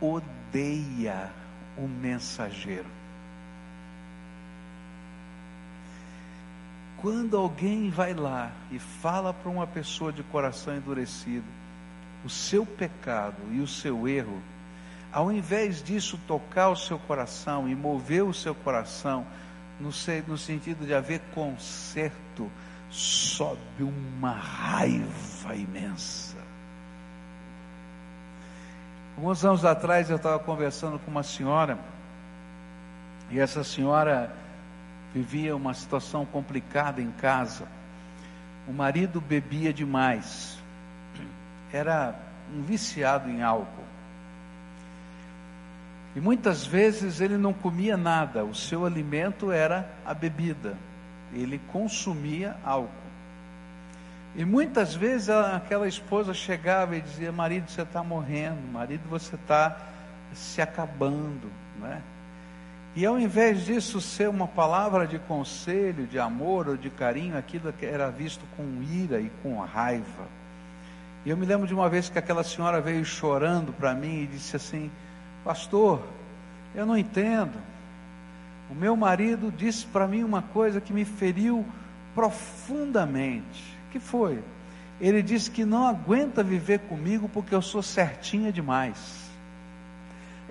odeia 0.00 1.30
o 1.76 1.86
mensageiro. 1.86 3.01
Quando 7.02 7.36
alguém 7.36 7.90
vai 7.90 8.14
lá 8.14 8.52
e 8.70 8.78
fala 8.78 9.34
para 9.34 9.50
uma 9.50 9.66
pessoa 9.66 10.12
de 10.12 10.22
coração 10.22 10.76
endurecido 10.76 11.44
o 12.24 12.30
seu 12.30 12.64
pecado 12.64 13.42
e 13.50 13.60
o 13.60 13.66
seu 13.66 14.06
erro, 14.06 14.40
ao 15.12 15.32
invés 15.32 15.82
disso 15.82 16.16
tocar 16.28 16.68
o 16.68 16.76
seu 16.76 17.00
coração 17.00 17.68
e 17.68 17.74
mover 17.74 18.22
o 18.22 18.32
seu 18.32 18.54
coração, 18.54 19.26
no, 19.80 19.90
no 20.28 20.38
sentido 20.38 20.86
de 20.86 20.94
haver 20.94 21.20
conserto, 21.34 22.48
sobe 22.88 23.82
uma 23.82 24.34
raiva 24.34 25.56
imensa. 25.56 26.36
Alguns 29.16 29.44
anos 29.44 29.64
atrás 29.64 30.08
eu 30.08 30.16
estava 30.16 30.38
conversando 30.38 31.00
com 31.00 31.10
uma 31.10 31.24
senhora, 31.24 31.76
e 33.28 33.40
essa 33.40 33.64
senhora 33.64 34.32
vivia 35.14 35.54
uma 35.54 35.74
situação 35.74 36.24
complicada 36.24 37.00
em 37.00 37.10
casa. 37.12 37.66
O 38.66 38.72
marido 38.72 39.20
bebia 39.20 39.72
demais, 39.72 40.58
era 41.72 42.14
um 42.54 42.62
viciado 42.62 43.28
em 43.28 43.42
álcool. 43.42 43.82
E 46.14 46.20
muitas 46.20 46.66
vezes 46.66 47.20
ele 47.20 47.38
não 47.38 47.52
comia 47.52 47.96
nada, 47.96 48.44
o 48.44 48.54
seu 48.54 48.84
alimento 48.84 49.50
era 49.50 49.88
a 50.04 50.12
bebida. 50.12 50.76
Ele 51.32 51.58
consumia 51.72 52.56
álcool. 52.62 53.02
E 54.34 54.44
muitas 54.44 54.94
vezes 54.94 55.28
aquela 55.28 55.88
esposa 55.88 56.34
chegava 56.34 56.96
e 56.96 57.00
dizia: 57.00 57.32
Marido, 57.32 57.70
você 57.70 57.82
está 57.82 58.02
morrendo, 58.02 58.60
marido, 58.70 59.02
você 59.08 59.34
está 59.34 59.76
se 60.34 60.60
acabando. 60.60 61.50
Né? 61.78 62.02
E 62.94 63.06
ao 63.06 63.18
invés 63.18 63.64
disso 63.64 64.00
ser 64.02 64.28
uma 64.28 64.46
palavra 64.46 65.06
de 65.06 65.18
conselho, 65.18 66.06
de 66.06 66.18
amor 66.18 66.68
ou 66.68 66.76
de 66.76 66.90
carinho, 66.90 67.38
aquilo 67.38 67.72
era 67.80 68.10
visto 68.10 68.44
com 68.54 68.82
ira 68.82 69.18
e 69.18 69.30
com 69.42 69.58
raiva. 69.60 70.28
E 71.24 71.30
eu 71.30 71.36
me 71.36 71.46
lembro 71.46 71.66
de 71.66 71.72
uma 71.72 71.88
vez 71.88 72.10
que 72.10 72.18
aquela 72.18 72.44
senhora 72.44 72.80
veio 72.80 73.04
chorando 73.04 73.72
para 73.72 73.94
mim 73.94 74.22
e 74.22 74.26
disse 74.26 74.56
assim: 74.56 74.90
Pastor, 75.42 76.02
eu 76.74 76.84
não 76.84 76.98
entendo. 76.98 77.58
O 78.70 78.74
meu 78.74 78.94
marido 78.94 79.50
disse 79.50 79.86
para 79.86 80.06
mim 80.06 80.22
uma 80.22 80.42
coisa 80.42 80.80
que 80.80 80.92
me 80.92 81.04
feriu 81.04 81.64
profundamente. 82.14 83.78
Que 83.90 84.00
foi? 84.00 84.42
Ele 85.00 85.22
disse 85.22 85.50
que 85.50 85.64
não 85.64 85.86
aguenta 85.86 86.42
viver 86.42 86.80
comigo 86.80 87.28
porque 87.28 87.54
eu 87.54 87.62
sou 87.62 87.82
certinha 87.82 88.52
demais. 88.52 89.21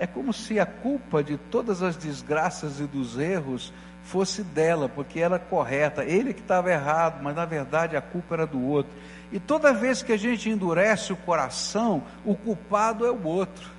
É 0.02 0.08
como 0.08 0.34
se 0.34 0.60
a 0.60 0.66
culpa 0.66 1.24
de 1.24 1.38
todas 1.38 1.84
as 1.84 1.96
desgraças 1.96 2.80
e 2.80 2.86
dos 2.86 3.20
erros 3.20 3.72
fosse 4.04 4.42
dela, 4.42 4.90
porque 4.90 5.20
era 5.20 5.38
correta. 5.38 6.04
Ele 6.04 6.34
que 6.34 6.42
estava 6.42 6.72
errado, 6.72 7.22
mas 7.22 7.36
na 7.36 7.46
verdade 7.46 7.96
a 7.96 8.02
culpa 8.02 8.34
era 8.34 8.48
do 8.48 8.60
outro. 8.60 8.92
E 9.32 9.40
toda 9.40 9.72
vez 9.72 10.02
que 10.02 10.12
a 10.12 10.18
gente 10.18 10.50
endurece 10.50 11.14
o 11.14 11.18
coração, 11.18 12.02
o 12.26 12.34
culpado 12.34 13.06
é 13.06 13.12
o 13.12 13.24
outro. 13.24 13.70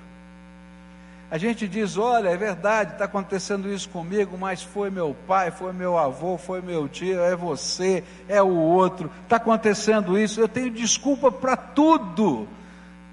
A 1.29 1.37
gente 1.37 1.67
diz: 1.67 1.97
olha, 1.97 2.29
é 2.29 2.37
verdade, 2.37 2.93
está 2.93 3.03
acontecendo 3.03 3.69
isso 3.69 3.89
comigo, 3.89 4.37
mas 4.37 4.63
foi 4.63 4.89
meu 4.89 5.13
pai, 5.27 5.51
foi 5.51 5.73
meu 5.73 5.97
avô, 5.97 6.37
foi 6.37 6.61
meu 6.61 6.87
tio, 6.87 7.19
é 7.19 7.35
você, 7.35 8.01
é 8.29 8.41
o 8.41 8.47
outro, 8.55 9.11
está 9.23 9.35
acontecendo 9.35 10.17
isso, 10.17 10.39
eu 10.39 10.47
tenho 10.47 10.71
desculpa 10.71 11.29
para 11.29 11.57
tudo, 11.57 12.47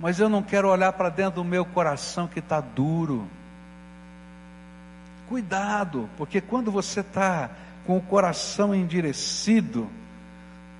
mas 0.00 0.18
eu 0.18 0.30
não 0.30 0.42
quero 0.42 0.68
olhar 0.68 0.92
para 0.94 1.10
dentro 1.10 1.42
do 1.42 1.44
meu 1.44 1.64
coração 1.64 2.26
que 2.26 2.38
está 2.38 2.58
duro. 2.58 3.28
Cuidado, 5.28 6.08
porque 6.16 6.40
quando 6.40 6.72
você 6.72 7.00
está 7.00 7.50
com 7.86 7.98
o 7.98 8.02
coração 8.02 8.74
endirecido, 8.74 9.88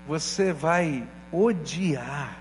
você 0.08 0.54
vai 0.54 1.06
odiar 1.30 2.38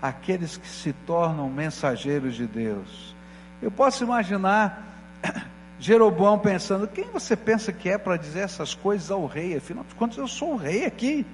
aqueles 0.00 0.56
que 0.56 0.68
se 0.68 0.92
tornam 0.92 1.50
mensageiros 1.50 2.36
de 2.36 2.46
Deus. 2.46 3.14
Eu 3.60 3.70
posso 3.70 4.04
imaginar 4.04 4.86
Jeroboão 5.80 6.38
pensando: 6.38 6.86
quem 6.86 7.10
você 7.10 7.36
pensa 7.36 7.72
que 7.72 7.88
é 7.88 7.98
para 7.98 8.16
dizer 8.16 8.40
essas 8.40 8.72
coisas 8.72 9.10
ao 9.10 9.26
rei? 9.26 9.56
Afinal 9.56 9.84
de 9.84 9.94
contas, 9.96 10.16
eu 10.16 10.28
sou 10.28 10.52
o 10.52 10.56
rei 10.56 10.86
aqui. 10.86 11.26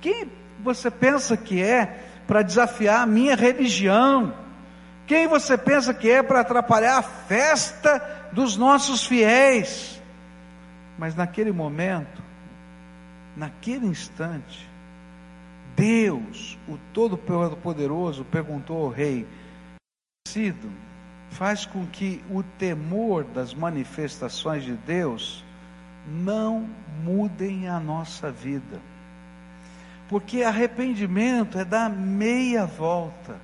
Quem 0.00 0.30
você 0.62 0.90
pensa 0.90 1.36
que 1.36 1.62
é 1.62 2.05
para 2.26 2.42
desafiar 2.42 3.02
a 3.02 3.06
minha 3.06 3.36
religião? 3.36 4.34
Quem 5.06 5.28
você 5.28 5.56
pensa 5.56 5.94
que 5.94 6.10
é 6.10 6.22
para 6.22 6.40
atrapalhar 6.40 6.98
a 6.98 7.02
festa 7.02 8.28
dos 8.32 8.56
nossos 8.56 9.06
fiéis? 9.06 10.00
Mas 10.98 11.14
naquele 11.14 11.52
momento, 11.52 12.22
naquele 13.36 13.86
instante, 13.86 14.68
Deus, 15.76 16.58
o 16.66 16.78
Todo-Poderoso, 16.92 18.24
perguntou 18.24 18.84
ao 18.84 18.88
rei: 18.88 19.26
Sido, 20.26 20.72
faz 21.30 21.66
com 21.66 21.86
que 21.86 22.24
o 22.30 22.42
temor 22.42 23.24
das 23.24 23.52
manifestações 23.52 24.64
de 24.64 24.72
Deus 24.72 25.44
não 26.06 26.68
mudem 27.04 27.68
a 27.68 27.78
nossa 27.78 28.30
vida. 28.30 28.80
Porque 30.08 30.42
arrependimento 30.42 31.58
é 31.58 31.64
dar 31.64 31.90
meia 31.90 32.64
volta, 32.64 33.36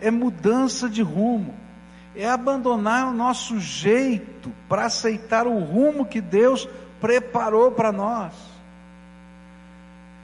é 0.00 0.10
mudança 0.10 0.88
de 0.88 1.02
rumo, 1.02 1.54
é 2.14 2.28
abandonar 2.28 3.08
o 3.08 3.14
nosso 3.14 3.58
jeito 3.58 4.52
para 4.68 4.84
aceitar 4.84 5.46
o 5.46 5.58
rumo 5.58 6.04
que 6.04 6.20
Deus 6.20 6.68
preparou 7.00 7.72
para 7.72 7.90
nós. 7.90 8.34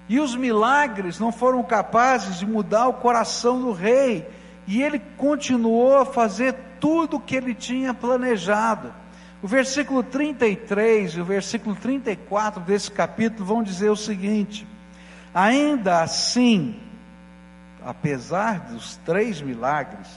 E 0.09 0.21
os 0.21 0.37
milagres 0.37 1.19
não 1.19 1.33
foram 1.33 1.63
capazes 1.63 2.39
de 2.39 2.47
mudar 2.47 2.87
o 2.87 2.95
coração 2.95 3.61
do 3.61 3.73
rei, 3.73 4.29
e 4.67 4.83
ele 4.83 5.01
continuou 5.17 5.99
a 5.99 6.07
fazer 6.07 6.55
tudo 6.79 7.17
o 7.17 7.21
que 7.21 7.35
ele 7.35 7.55
tinha 7.55 7.95
planejado. 7.95 8.93
O 9.43 9.49
versículo 9.49 10.03
33 10.03 11.15
e 11.15 11.21
o 11.21 11.25
versículo 11.25 11.75
34 11.75 12.61
desse 12.63 12.91
capítulo 12.91 13.45
vão 13.45 13.63
dizer 13.63 13.91
o 13.91 13.97
seguinte: 13.97 14.67
Ainda 15.39 16.01
assim, 16.01 16.75
apesar 17.85 18.71
dos 18.71 18.97
três 19.05 19.43
milagres, 19.43 20.09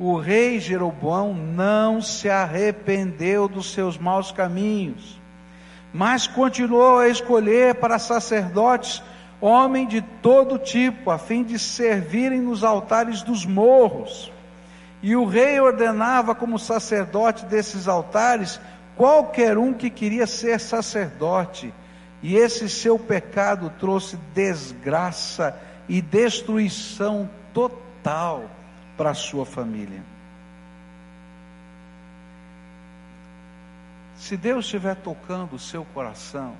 o 0.00 0.16
rei 0.16 0.58
Jeroboão 0.58 1.32
não 1.32 2.02
se 2.02 2.28
arrependeu 2.28 3.46
dos 3.46 3.72
seus 3.72 3.96
maus 3.96 4.32
caminhos, 4.32 5.20
mas 5.92 6.26
continuou 6.26 6.98
a 6.98 7.06
escolher 7.06 7.76
para 7.76 8.00
sacerdotes 8.00 9.00
homem 9.40 9.86
de 9.86 10.02
todo 10.20 10.58
tipo, 10.58 11.08
a 11.08 11.18
fim 11.18 11.44
de 11.44 11.56
servirem 11.56 12.40
nos 12.40 12.64
altares 12.64 13.22
dos 13.22 13.46
morros. 13.46 14.32
E 15.00 15.14
o 15.14 15.24
rei 15.24 15.60
ordenava 15.60 16.34
como 16.34 16.58
sacerdote 16.58 17.46
desses 17.46 17.86
altares 17.86 18.60
qualquer 18.96 19.56
um 19.56 19.72
que 19.72 19.88
queria 19.88 20.26
ser 20.26 20.58
sacerdote. 20.58 21.72
E 22.24 22.36
esse 22.36 22.70
seu 22.70 22.98
pecado 22.98 23.70
trouxe 23.78 24.16
desgraça 24.34 25.60
e 25.86 26.00
destruição 26.00 27.28
total 27.52 28.50
para 28.96 29.10
a 29.10 29.14
sua 29.14 29.44
família. 29.44 30.02
Se 34.16 34.38
Deus 34.38 34.64
estiver 34.64 34.94
tocando 34.94 35.56
o 35.56 35.58
seu 35.58 35.84
coração, 35.92 36.56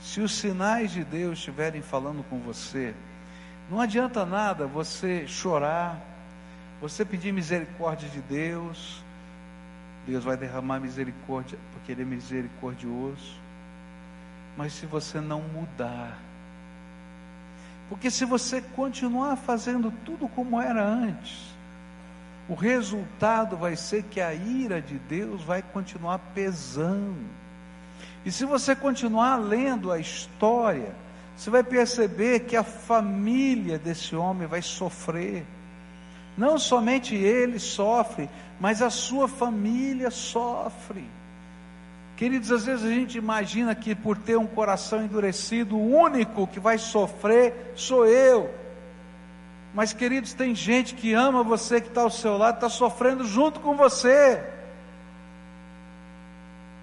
se 0.00 0.22
os 0.22 0.32
sinais 0.32 0.92
de 0.92 1.04
Deus 1.04 1.40
estiverem 1.40 1.82
falando 1.82 2.24
com 2.30 2.38
você, 2.38 2.94
não 3.70 3.82
adianta 3.82 4.24
nada 4.24 4.66
você 4.66 5.26
chorar, 5.26 6.00
você 6.80 7.04
pedir 7.04 7.34
misericórdia 7.34 8.08
de 8.08 8.22
Deus, 8.22 9.04
Deus 10.06 10.24
vai 10.24 10.38
derramar 10.38 10.80
misericórdia, 10.80 11.58
porque 11.74 11.92
Ele 11.92 12.00
é 12.00 12.06
misericordioso. 12.06 13.44
Mas 14.56 14.72
se 14.72 14.86
você 14.86 15.20
não 15.20 15.42
mudar, 15.42 16.18
porque 17.88 18.10
se 18.10 18.24
você 18.24 18.60
continuar 18.60 19.36
fazendo 19.36 19.92
tudo 20.04 20.28
como 20.28 20.60
era 20.60 20.84
antes, 20.84 21.54
o 22.48 22.54
resultado 22.54 23.56
vai 23.56 23.76
ser 23.76 24.04
que 24.04 24.20
a 24.20 24.32
ira 24.32 24.80
de 24.80 24.98
Deus 24.98 25.42
vai 25.42 25.62
continuar 25.62 26.18
pesando. 26.34 27.26
E 28.24 28.32
se 28.32 28.44
você 28.44 28.74
continuar 28.74 29.36
lendo 29.36 29.92
a 29.92 29.98
história, 29.98 30.94
você 31.36 31.50
vai 31.50 31.62
perceber 31.62 32.40
que 32.40 32.56
a 32.56 32.64
família 32.64 33.78
desse 33.78 34.16
homem 34.16 34.48
vai 34.48 34.62
sofrer. 34.62 35.46
Não 36.36 36.58
somente 36.58 37.14
ele 37.14 37.58
sofre, 37.58 38.28
mas 38.58 38.82
a 38.82 38.90
sua 38.90 39.28
família 39.28 40.10
sofre. 40.10 41.04
Queridos, 42.16 42.50
às 42.50 42.64
vezes 42.64 42.84
a 42.84 42.90
gente 42.90 43.18
imagina 43.18 43.74
que 43.74 43.94
por 43.94 44.16
ter 44.16 44.38
um 44.38 44.46
coração 44.46 45.04
endurecido, 45.04 45.76
o 45.76 45.94
único 45.94 46.46
que 46.46 46.58
vai 46.58 46.78
sofrer 46.78 47.72
sou 47.76 48.06
eu. 48.06 48.52
Mas, 49.74 49.92
queridos, 49.92 50.32
tem 50.32 50.54
gente 50.54 50.94
que 50.94 51.12
ama 51.12 51.42
você, 51.42 51.78
que 51.78 51.88
está 51.88 52.00
ao 52.00 52.10
seu 52.10 52.38
lado, 52.38 52.54
está 52.54 52.70
sofrendo 52.70 53.24
junto 53.26 53.60
com 53.60 53.76
você. 53.76 54.42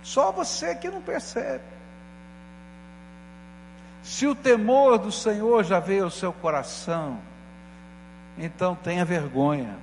Só 0.04 0.32
você 0.32 0.76
que 0.76 0.90
não 0.90 1.02
percebe. 1.02 1.64
Se 4.04 4.28
o 4.28 4.36
temor 4.36 5.00
do 5.00 5.12
Senhor 5.12 5.64
já 5.64 5.80
veio 5.80 6.04
ao 6.04 6.12
seu 6.12 6.32
coração, 6.32 7.18
então 8.38 8.76
tenha 8.76 9.04
vergonha. 9.04 9.76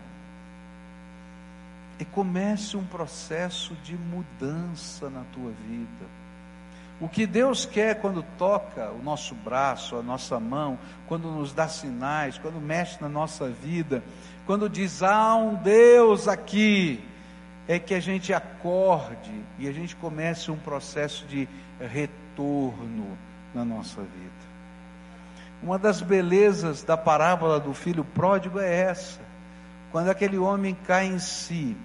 E 2.01 2.05
comece 2.07 2.79
um 2.79 2.85
processo 2.85 3.75
de 3.85 3.95
mudança 3.95 5.11
na 5.11 5.23
tua 5.35 5.51
vida. 5.51 6.07
O 6.99 7.07
que 7.09 7.27
Deus 7.27 7.67
quer 7.67 8.01
quando 8.01 8.25
toca 8.39 8.91
o 8.91 9.03
nosso 9.03 9.35
braço, 9.35 9.97
a 9.97 10.03
nossa 10.03 10.41
mão, 10.41 10.79
quando 11.07 11.31
nos 11.31 11.53
dá 11.53 11.69
sinais, 11.69 12.39
quando 12.39 12.59
mexe 12.59 13.01
na 13.03 13.09
nossa 13.09 13.51
vida, 13.51 14.03
quando 14.47 14.67
diz: 14.67 15.03
há 15.03 15.35
um 15.35 15.55
Deus 15.57 16.27
aqui, 16.27 17.05
é 17.69 17.79
que 17.79 17.95
a 17.95 18.01
gente 18.01 18.33
acorde 18.33 19.33
e 19.59 19.69
a 19.69 19.73
gente 19.73 19.95
comece 19.97 20.51
um 20.51 20.59
processo 20.59 21.27
de 21.27 21.47
retorno 21.79 23.17
na 23.55 23.65
nossa 23.65 24.01
vida. 24.01 24.51
Uma 25.63 25.79
das 25.79 26.01
belezas 26.01 26.83
da 26.83 26.97
parábola 26.97 27.61
do 27.61 27.75
filho 27.75 28.05
pródigo 28.05 28.59
é 28.59 28.75
essa. 28.75 29.21
Quando 29.93 30.09
aquele 30.09 30.39
homem 30.39 30.75
cai 30.87 31.07
em 31.07 31.19
si 31.19 31.77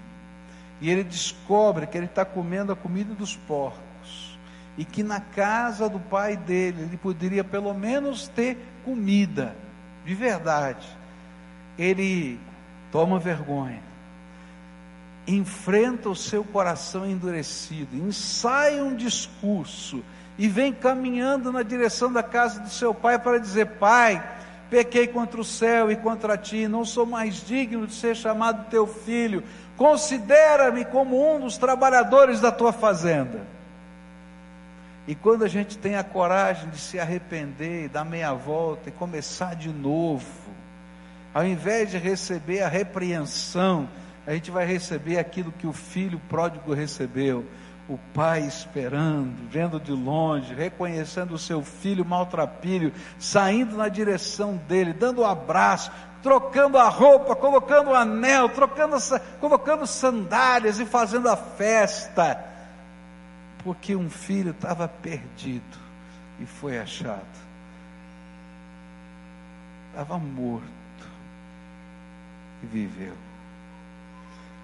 e 0.80 0.90
ele 0.90 1.04
descobre 1.04 1.86
que 1.86 1.96
ele 1.96 2.06
está 2.06 2.24
comendo 2.24 2.72
a 2.72 2.76
comida 2.76 3.14
dos 3.14 3.36
porcos. 3.36 4.38
E 4.78 4.84
que 4.84 5.02
na 5.02 5.20
casa 5.20 5.88
do 5.88 5.98
pai 5.98 6.36
dele 6.36 6.82
ele 6.82 6.96
poderia 6.98 7.42
pelo 7.42 7.72
menos 7.72 8.28
ter 8.28 8.58
comida. 8.84 9.56
De 10.04 10.14
verdade, 10.14 10.86
ele 11.78 12.38
toma 12.92 13.18
vergonha. 13.18 13.82
Enfrenta 15.26 16.08
o 16.08 16.14
seu 16.14 16.44
coração 16.44 17.06
endurecido, 17.06 17.96
ensaia 17.96 18.84
um 18.84 18.94
discurso. 18.94 20.04
E 20.38 20.46
vem 20.46 20.72
caminhando 20.72 21.50
na 21.50 21.62
direção 21.62 22.12
da 22.12 22.22
casa 22.22 22.60
do 22.60 22.68
seu 22.68 22.92
pai 22.92 23.18
para 23.18 23.38
dizer: 23.38 23.66
Pai, 23.78 24.22
pequei 24.70 25.06
contra 25.06 25.40
o 25.40 25.44
céu 25.44 25.90
e 25.90 25.96
contra 25.96 26.36
ti, 26.36 26.66
não 26.68 26.84
sou 26.84 27.06
mais 27.06 27.34
digno 27.46 27.86
de 27.86 27.94
ser 27.94 28.16
chamado 28.16 28.68
teu 28.70 28.86
filho, 28.86 29.42
considera-me 29.76 30.84
como 30.84 31.34
um 31.34 31.40
dos 31.40 31.56
trabalhadores 31.56 32.40
da 32.40 32.50
tua 32.50 32.72
fazenda. 32.72 33.40
E 35.06 35.14
quando 35.14 35.44
a 35.44 35.48
gente 35.48 35.78
tem 35.78 35.94
a 35.94 36.02
coragem 36.02 36.68
de 36.70 36.78
se 36.78 36.98
arrepender 36.98 37.88
dar 37.88 38.04
meia 38.04 38.34
volta 38.34 38.88
e 38.88 38.92
começar 38.92 39.54
de 39.54 39.68
novo, 39.68 40.26
ao 41.32 41.46
invés 41.46 41.90
de 41.90 41.98
receber 41.98 42.62
a 42.62 42.68
repreensão, 42.68 43.88
a 44.26 44.32
gente 44.32 44.50
vai 44.50 44.66
receber 44.66 45.18
aquilo 45.18 45.52
que 45.52 45.66
o 45.66 45.72
filho 45.72 46.20
pródigo 46.28 46.74
recebeu. 46.74 47.44
O 47.88 47.98
pai 48.12 48.40
esperando, 48.40 49.48
vendo 49.48 49.78
de 49.78 49.92
longe, 49.92 50.52
reconhecendo 50.52 51.34
o 51.34 51.38
seu 51.38 51.62
filho 51.62 52.04
maltrapilho, 52.04 52.92
saindo 53.18 53.76
na 53.76 53.88
direção 53.88 54.56
dele, 54.56 54.92
dando 54.92 55.22
um 55.22 55.26
abraço, 55.26 55.92
trocando 56.20 56.78
a 56.78 56.88
roupa, 56.88 57.36
colocando 57.36 57.88
o 57.88 57.92
um 57.92 57.94
anel, 57.94 58.48
trocando, 58.48 58.96
colocando 59.38 59.86
sandálias 59.86 60.80
e 60.80 60.84
fazendo 60.84 61.28
a 61.28 61.36
festa, 61.36 62.44
porque 63.62 63.94
um 63.94 64.10
filho 64.10 64.50
estava 64.50 64.88
perdido 64.88 65.78
e 66.40 66.44
foi 66.44 66.80
achado, 66.80 67.22
estava 69.92 70.18
morto 70.18 70.66
e 72.64 72.66
viveu. 72.66 73.25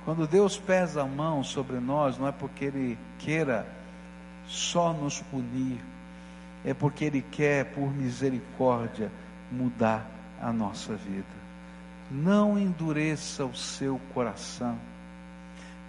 Quando 0.05 0.27
Deus 0.27 0.59
pesa 0.59 1.03
a 1.03 1.07
mão 1.07 1.45
sobre 1.45 1.79
nós, 1.79 2.19
não 2.19 2.27
é 2.27 2.33
porque 2.33 2.65
Ele 2.65 2.99
queira 3.19 3.67
só 4.47 4.93
nos 4.93 5.21
punir, 5.23 5.81
é 6.65 6.75
porque 6.75 7.05
Ele 7.05 7.23
quer, 7.23 7.67
por 7.67 7.93
misericórdia, 7.93 9.11
mudar 9.51 10.05
a 10.41 10.53
nossa 10.53 10.95
vida. 10.95 11.43
Não 12.11 12.59
endureça 12.59 13.45
o 13.45 13.55
seu 13.55 14.01
coração. 14.13 14.77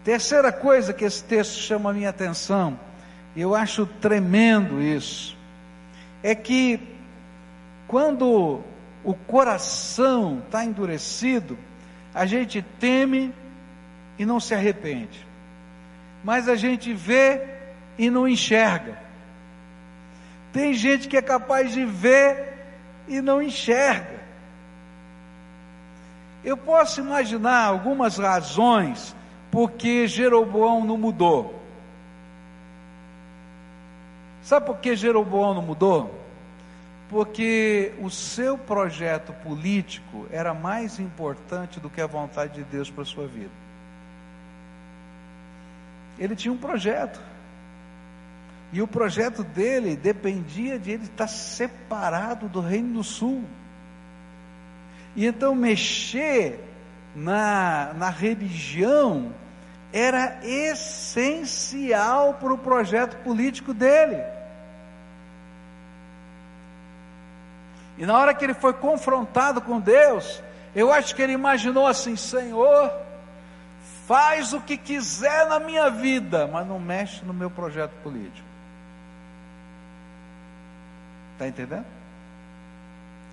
Terceira 0.04 0.52
coisa 0.52 0.93
que 0.93 1.06
esse 1.06 1.23
texto 1.23 1.58
chama 1.58 1.89
a 1.89 1.93
minha 1.93 2.10
atenção, 2.10 2.80
e 3.36 3.41
eu 3.41 3.56
acho 3.56 3.86
tremendo 3.86 4.80
isso, 4.80 5.36
é 6.21 6.36
que 6.36 6.80
quando 7.88 8.62
o 9.04 9.13
coração 9.13 10.41
está 10.45 10.63
endurecido, 10.63 11.58
a 12.13 12.26
gente 12.26 12.62
teme 12.80 13.34
e 14.17 14.26
não 14.26 14.39
se 14.39 14.54
arrepende. 14.54 15.26
Mas 16.23 16.47
a 16.47 16.56
gente 16.56 16.93
vê 16.93 17.41
e 17.97 18.10
não 18.10 18.28
enxerga. 18.28 18.97
Tem 20.52 20.73
gente 20.73 21.08
que 21.08 21.17
é 21.17 21.21
capaz 21.21 21.73
de 21.73 21.84
ver 21.84 22.54
e 23.08 23.21
não 23.21 23.41
enxerga. 23.41 24.21
Eu 26.43 26.58
posso 26.58 27.02
imaginar 27.02 27.65
algumas 27.65 28.17
razões 28.17 29.15
porque 29.49 30.08
Jeroboão 30.08 30.86
não 30.86 30.97
mudou. 30.97 31.62
Sabe 34.41 34.65
por 34.65 34.78
que 34.78 34.95
Jeroboão 34.95 35.54
não 35.54 35.62
mudou? 35.62 36.19
Porque 37.10 37.93
o 38.02 38.10
seu 38.10 38.58
projeto 38.58 39.32
político 39.43 40.28
era 40.32 40.54
mais 40.54 40.99
importante 40.99 41.80
do 41.80 41.89
que 41.89 42.02
a 42.02 42.08
vontade 42.08 42.56
de 42.56 42.63
Deus 42.63 42.89
para 42.89 43.04
a 43.04 43.06
sua 43.06 43.26
vida. 43.26 43.62
Ele 46.17 46.36
tinha 46.36 46.54
um 46.54 46.58
projeto. 46.58 47.19
E 48.71 48.82
o 48.82 48.88
projeto 48.88 49.43
dele 49.43 49.95
dependia 49.95 50.80
de 50.80 50.91
ele 50.91 51.04
estar 51.04 51.28
separado 51.28 52.49
do 52.49 52.60
Reino 52.60 52.95
do 52.95 53.04
Sul. 53.04 53.43
E 55.15 55.26
então 55.26 55.54
mexer 55.54 56.60
na, 57.15 57.93
na 57.93 58.10
religião 58.10 59.32
era 59.91 60.39
essencial 60.43 62.34
para 62.34 62.52
o 62.52 62.58
projeto 62.58 63.17
político 63.23 63.76
dele. 63.76 64.23
E 67.95 68.06
na 68.06 68.17
hora 68.17 68.34
que 68.34 68.43
ele 68.43 68.56
foi 68.56 68.73
confrontado 68.73 69.62
com 69.62 69.80
Deus, 69.80 70.41
eu 70.76 70.91
acho 70.91 71.15
que 71.15 71.21
ele 71.21 71.34
imaginou 71.34 71.86
assim: 71.86 72.15
Senhor, 72.15 72.91
faz 74.08 74.54
o 74.54 74.62
que 74.62 74.78
quiser 74.78 75.48
na 75.48 75.60
minha 75.60 75.89
vida, 75.89 76.48
mas 76.48 76.68
não 76.68 76.80
mexe 76.80 77.24
no 77.26 77.34
meu 77.34 77.50
projeto 77.50 77.94
político. 78.04 78.48
Está 81.34 81.48
entendendo? 81.48 81.86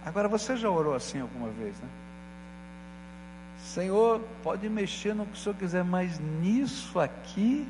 Agora 0.04 0.28
você 0.28 0.56
já 0.56 0.68
orou 0.70 0.94
assim 0.94 1.20
alguma 1.20 1.50
vez, 1.50 1.76
né? 1.78 1.88
Senhor, 3.64 4.20
pode 4.42 4.68
mexer 4.68 5.14
no 5.14 5.26
que 5.26 5.34
o 5.34 5.36
Senhor 5.36 5.54
quiser, 5.54 5.84
mas 5.84 6.18
nisso 6.18 6.98
aqui, 6.98 7.68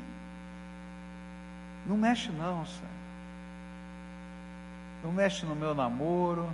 não 1.85 1.97
mexe 1.97 2.31
não, 2.31 2.65
Senhor. 2.65 2.91
Não 5.03 5.11
mexe 5.11 5.45
no 5.45 5.55
meu 5.55 5.75
namoro, 5.75 6.49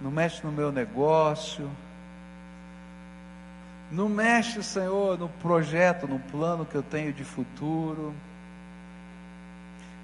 não 0.00 0.10
mexe 0.10 0.44
no 0.44 0.52
meu 0.52 0.70
negócio, 0.70 1.70
não 3.94 4.08
mexe, 4.08 4.62
Senhor, 4.62 5.16
no 5.16 5.28
projeto, 5.28 6.08
no 6.08 6.18
plano 6.18 6.66
que 6.66 6.74
eu 6.74 6.82
tenho 6.82 7.12
de 7.12 7.22
futuro. 7.22 8.12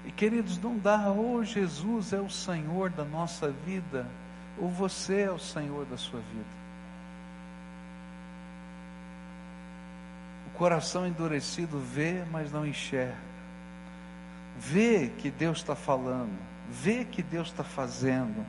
E 0.05 0.11
queridos, 0.11 0.57
não 0.57 0.77
dá, 0.77 1.09
ou 1.09 1.43
Jesus 1.43 2.13
é 2.13 2.19
o 2.19 2.29
Senhor 2.29 2.89
da 2.89 3.03
nossa 3.03 3.51
vida, 3.51 4.07
ou 4.57 4.69
você 4.69 5.23
é 5.23 5.31
o 5.31 5.37
Senhor 5.37 5.85
da 5.85 5.97
sua 5.97 6.21
vida. 6.21 6.61
O 10.47 10.57
coração 10.57 11.05
endurecido 11.05 11.77
vê, 11.77 12.23
mas 12.31 12.51
não 12.51 12.65
enxerga. 12.65 13.31
Vê 14.57 15.11
que 15.17 15.29
Deus 15.29 15.57
está 15.57 15.75
falando, 15.75 16.37
vê 16.69 17.03
que 17.03 17.21
Deus 17.21 17.49
está 17.49 17.63
fazendo, 17.63 18.45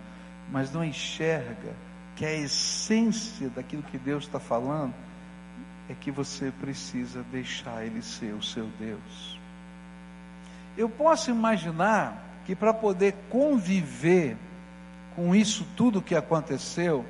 mas 0.51 0.73
não 0.73 0.85
enxerga 0.85 1.73
que 2.15 2.25
a 2.25 2.33
essência 2.33 3.49
daquilo 3.49 3.83
que 3.83 3.99
Deus 3.99 4.25
está 4.25 4.39
falando 4.39 4.95
é 5.89 5.95
que 5.95 6.11
você 6.11 6.53
precisa 6.61 7.23
deixar 7.31 7.85
Ele 7.85 8.03
ser 8.03 8.33
o 8.35 8.43
seu 8.43 8.67
Deus. 8.79 9.39
Eu 10.77 10.89
posso 10.89 11.31
imaginar 11.31 12.23
que 12.47 12.55
para 12.55 12.73
poder 12.73 13.15
conviver 13.29 14.37
com 15.15 15.35
isso 15.35 15.67
tudo 15.77 16.01
que 16.03 16.15
aconteceu, 16.15 17.05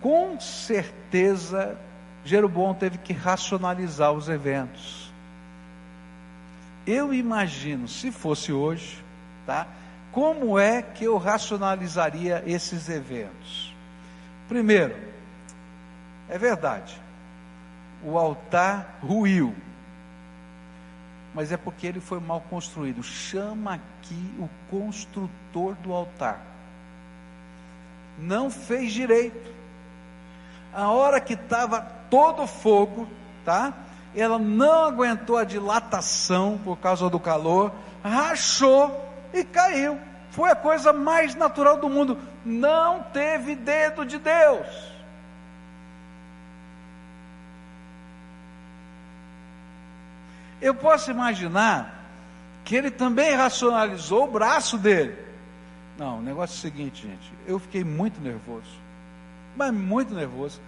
com 0.00 0.38
certeza 0.40 1.76
Jeroboão 2.24 2.74
teve 2.74 2.98
que 2.98 3.12
racionalizar 3.12 4.12
os 4.12 4.28
eventos. 4.28 5.10
Eu 6.86 7.12
imagino, 7.12 7.88
se 7.88 8.10
fosse 8.10 8.52
hoje, 8.52 9.02
tá? 9.46 9.66
Como 10.12 10.58
é 10.58 10.82
que 10.82 11.04
eu 11.04 11.16
racionalizaria 11.18 12.42
esses 12.46 12.88
eventos? 12.88 13.74
Primeiro, 14.48 14.96
é 16.28 16.36
verdade, 16.36 17.00
o 18.04 18.18
altar 18.18 18.98
ruiu, 19.02 19.54
mas 21.34 21.52
é 21.52 21.56
porque 21.56 21.86
ele 21.86 22.00
foi 22.00 22.18
mal 22.18 22.42
construído. 22.50 23.02
Chama 23.02 23.74
aqui 23.74 24.34
o 24.38 24.48
construtor 24.70 25.74
do 25.76 25.92
altar. 25.92 26.40
Não 28.18 28.50
fez 28.50 28.92
direito. 28.92 29.54
A 30.72 30.90
hora 30.90 31.20
que 31.20 31.34
estava 31.34 31.80
todo 32.10 32.46
fogo, 32.46 33.08
tá? 33.44 33.72
Ela 34.14 34.38
não 34.38 34.84
aguentou 34.84 35.36
a 35.36 35.44
dilatação 35.44 36.58
por 36.64 36.78
causa 36.78 37.08
do 37.08 37.20
calor, 37.20 37.72
rachou 38.02 39.08
e 39.32 39.44
caiu. 39.44 39.98
Foi 40.30 40.50
a 40.50 40.56
coisa 40.56 40.92
mais 40.92 41.34
natural 41.34 41.76
do 41.76 41.88
mundo. 41.88 42.18
Não 42.44 43.02
teve 43.04 43.54
dedo 43.54 44.04
de 44.04 44.18
Deus. 44.18 44.66
Eu 50.60 50.74
posso 50.74 51.10
imaginar 51.10 52.00
que 52.64 52.76
ele 52.76 52.90
também 52.90 53.34
racionalizou 53.34 54.24
o 54.24 54.30
braço 54.30 54.76
dele. 54.76 55.16
Não, 55.98 56.18
o 56.18 56.22
negócio 56.22 56.54
é 56.54 56.58
o 56.58 56.60
seguinte, 56.60 57.02
gente. 57.06 57.32
Eu 57.46 57.58
fiquei 57.58 57.84
muito 57.84 58.20
nervoso. 58.20 58.70
Mas 59.56 59.72
muito 59.72 60.14
nervoso. 60.14 60.60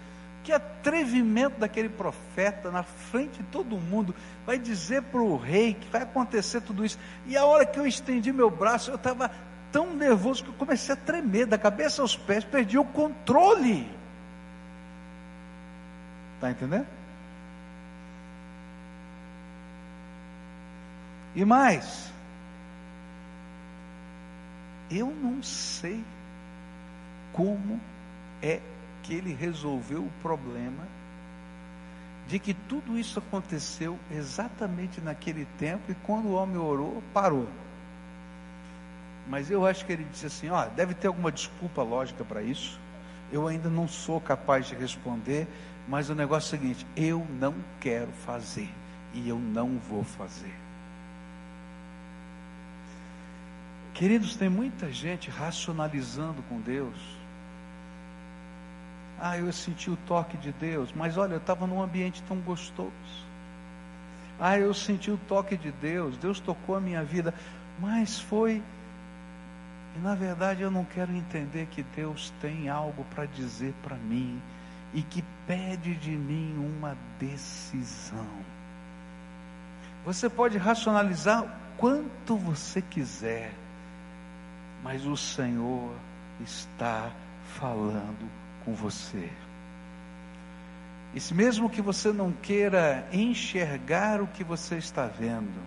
Que 0.44 0.52
atrevimento 0.52 1.61
daquele 1.61 1.88
profeta 1.88 2.70
na 2.70 2.83
frente 2.83 3.38
de 3.38 3.44
todo 3.44 3.76
mundo, 3.76 4.14
vai 4.44 4.59
dizer 4.59 5.02
para 5.02 5.20
o 5.20 5.37
rei 5.37 5.74
que 5.74 5.88
vai 5.88 6.02
acontecer 6.02 6.61
tudo 6.62 6.85
isso. 6.85 6.98
E 7.26 7.37
a 7.37 7.44
hora 7.44 7.64
que 7.64 7.78
eu 7.78 7.87
estendi 7.87 8.33
meu 8.33 8.50
braço, 8.50 8.90
eu 8.90 8.96
estava 8.96 9.31
tão 9.70 9.94
nervoso 9.94 10.42
que 10.42 10.50
eu 10.50 10.55
comecei 10.55 10.92
a 10.92 10.96
tremer, 10.96 11.46
da 11.46 11.57
cabeça 11.57 12.02
aos 12.02 12.16
pés, 12.16 12.44
perdi 12.44 12.76
o 12.76 12.85
controle. 12.85 13.88
Está 16.35 16.50
entendendo? 16.50 16.87
E 21.34 21.44
mais, 21.44 22.12
eu 24.90 25.06
não 25.06 25.42
sei 25.42 26.04
como 27.32 27.80
é 28.42 28.60
que 29.02 29.14
ele 29.14 29.32
resolveu 29.32 30.02
o 30.02 30.12
problema 30.20 30.86
de 32.28 32.38
que 32.38 32.54
tudo 32.54 32.98
isso 32.98 33.18
aconteceu 33.18 33.98
exatamente 34.10 35.00
naquele 35.00 35.46
tempo 35.58 35.90
e 35.90 35.94
quando 35.94 36.26
o 36.26 36.34
homem 36.34 36.56
orou, 36.56 37.02
parou. 37.12 37.48
Mas 39.26 39.50
eu 39.50 39.66
acho 39.66 39.84
que 39.84 39.92
ele 39.92 40.04
disse 40.04 40.26
assim: 40.26 40.48
ó, 40.50 40.66
deve 40.66 40.94
ter 40.94 41.06
alguma 41.06 41.32
desculpa 41.32 41.82
lógica 41.82 42.24
para 42.24 42.42
isso. 42.42 42.78
Eu 43.30 43.48
ainda 43.48 43.70
não 43.70 43.88
sou 43.88 44.20
capaz 44.20 44.66
de 44.66 44.74
responder, 44.74 45.46
mas 45.88 46.10
o 46.10 46.14
negócio 46.14 46.54
é 46.54 46.58
o 46.58 46.60
seguinte: 46.60 46.86
eu 46.96 47.26
não 47.38 47.54
quero 47.80 48.10
fazer 48.26 48.68
e 49.14 49.28
eu 49.28 49.38
não 49.38 49.78
vou 49.78 50.04
fazer. 50.04 50.54
Queridos, 54.02 54.34
tem 54.34 54.48
muita 54.48 54.90
gente 54.90 55.30
racionalizando 55.30 56.42
com 56.48 56.60
Deus 56.60 57.22
ah, 59.24 59.38
eu 59.38 59.52
senti 59.52 59.88
o 59.88 59.96
toque 59.98 60.36
de 60.36 60.50
Deus, 60.50 60.92
mas 60.92 61.16
olha, 61.16 61.34
eu 61.34 61.38
estava 61.38 61.64
num 61.64 61.80
ambiente 61.80 62.20
tão 62.24 62.38
gostoso. 62.38 62.90
Ah, 64.40 64.58
eu 64.58 64.74
senti 64.74 65.12
o 65.12 65.16
toque 65.28 65.56
de 65.56 65.70
Deus, 65.70 66.16
Deus 66.16 66.40
tocou 66.40 66.74
a 66.74 66.80
minha 66.80 67.04
vida, 67.04 67.32
mas 67.78 68.18
foi. 68.18 68.60
E 69.94 69.98
na 70.00 70.16
verdade 70.16 70.62
eu 70.62 70.72
não 70.72 70.84
quero 70.84 71.12
entender 71.14 71.66
que 71.66 71.84
Deus 71.84 72.32
tem 72.40 72.68
algo 72.68 73.04
para 73.14 73.26
dizer 73.26 73.72
para 73.80 73.94
mim 73.94 74.42
e 74.92 75.02
que 75.02 75.22
pede 75.46 75.94
de 75.94 76.10
mim 76.10 76.56
uma 76.58 76.96
decisão. 77.20 78.26
Você 80.04 80.28
pode 80.28 80.58
racionalizar 80.58 81.46
quanto 81.76 82.36
você 82.36 82.82
quiser, 82.82 83.52
mas 84.82 85.06
o 85.06 85.16
Senhor 85.16 85.92
está 86.40 87.10
falando 87.58 88.28
com 88.64 88.74
você. 88.74 89.30
E 91.14 91.34
mesmo 91.34 91.68
que 91.68 91.82
você 91.82 92.12
não 92.12 92.32
queira 92.32 93.06
enxergar 93.12 94.20
o 94.20 94.26
que 94.26 94.42
você 94.42 94.76
está 94.76 95.06
vendo, 95.06 95.60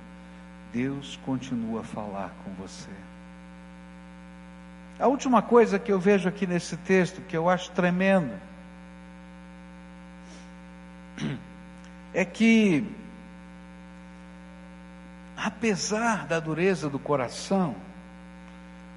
Deus 0.73 1.19
continua 1.23 1.81
a 1.81 1.83
falar 1.83 2.33
com 2.43 2.51
você. 2.53 2.89
A 4.99 5.07
última 5.07 5.41
coisa 5.41 5.77
que 5.77 5.91
eu 5.91 5.99
vejo 5.99 6.27
aqui 6.27 6.47
nesse 6.47 6.75
texto, 6.77 7.21
que 7.21 7.37
eu 7.37 7.49
acho 7.49 7.69
tremendo, 7.71 8.33
é 12.13 12.25
que, 12.25 12.83
apesar 15.37 16.25
da 16.25 16.39
dureza 16.39 16.89
do 16.89 16.97
coração, 16.97 17.75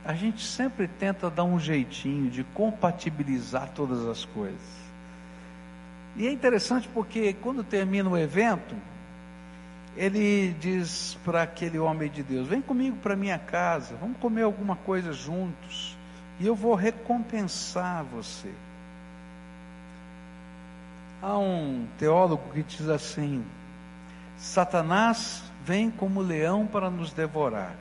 a 0.09 0.15
gente 0.15 0.43
sempre 0.43 0.89
tenta 0.89 1.29
dar 1.29 1.45
um 1.45 1.61
jeitinho 1.61 2.31
de 2.31 2.43
compatibilizar 2.43 3.69
todas 3.75 4.07
as 4.07 4.25
coisas. 4.25 4.79
E 6.17 6.27
é 6.27 6.33
interessante 6.33 6.89
porque 6.89 7.35
quando 7.35 7.63
termina 7.63 8.09
o 8.09 8.17
evento, 8.17 8.75
ele 9.95 10.57
diz 10.59 11.19
para 11.23 11.43
aquele 11.43 11.79
homem 11.79 12.11
de 12.11 12.23
Deus: 12.23 12.49
Vem 12.49 12.63
comigo 12.63 12.97
para 13.03 13.15
minha 13.15 13.39
casa, 13.39 13.97
vamos 14.01 14.17
comer 14.17 14.45
alguma 14.45 14.77
coisa 14.77 15.13
juntos, 15.13 15.95
e 16.41 16.47
eu 16.47 16.55
vou 16.55 16.75
recompensar 16.75 18.03
você. 18.05 18.51
Há 21.21 21.37
um 21.37 21.87
teólogo 21.99 22.51
que 22.55 22.63
diz 22.63 22.89
assim: 22.89 23.45
Satanás 24.39 25.43
vem 25.67 25.91
como 25.91 26.23
leão 26.23 26.67
para 26.67 26.89
nos 26.89 27.13
devorar. 27.13 27.75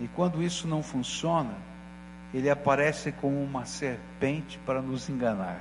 E 0.00 0.08
quando 0.08 0.42
isso 0.42 0.68
não 0.68 0.82
funciona, 0.82 1.54
ele 2.32 2.50
aparece 2.50 3.12
como 3.12 3.42
uma 3.42 3.64
serpente 3.64 4.58
para 4.66 4.82
nos 4.82 5.08
enganar. 5.08 5.60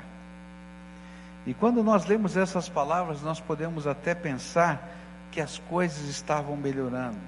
E 1.46 1.54
quando 1.54 1.84
nós 1.84 2.06
lemos 2.06 2.36
essas 2.36 2.68
palavras, 2.68 3.22
nós 3.22 3.40
podemos 3.40 3.86
até 3.86 4.16
pensar 4.16 4.90
que 5.32 5.40
as 5.40 5.58
coisas 5.60 6.10
estavam 6.10 6.58
melhorando. 6.58 7.20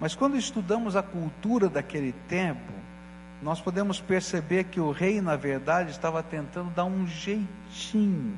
Mas 0.00 0.14
quando 0.14 0.36
estudamos 0.36 0.94
a 0.94 1.02
cultura 1.02 1.68
daquele 1.68 2.12
tempo, 2.28 2.72
nós 3.42 3.60
podemos 3.60 4.00
perceber 4.00 4.64
que 4.64 4.80
o 4.80 4.90
rei, 4.90 5.20
na 5.20 5.36
verdade, 5.36 5.90
estava 5.90 6.22
tentando 6.22 6.70
dar 6.70 6.84
um 6.84 7.06
jeitinho, 7.06 8.36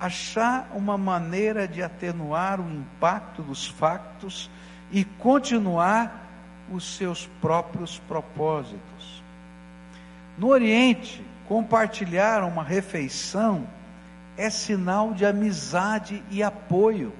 achar 0.00 0.70
uma 0.74 0.96
maneira 0.96 1.68
de 1.68 1.82
atenuar 1.82 2.60
o 2.60 2.70
impacto 2.70 3.42
dos 3.42 3.66
factos 3.66 4.50
e 4.90 5.04
continuar 5.04 6.21
os 6.72 6.96
seus 6.96 7.26
próprios 7.40 7.98
propósitos. 8.08 9.22
No 10.38 10.48
Oriente, 10.48 11.22
compartilhar 11.46 12.42
uma 12.42 12.64
refeição 12.64 13.66
é 14.36 14.48
sinal 14.48 15.12
de 15.12 15.26
amizade 15.26 16.22
e 16.30 16.42
apoio. 16.42 17.12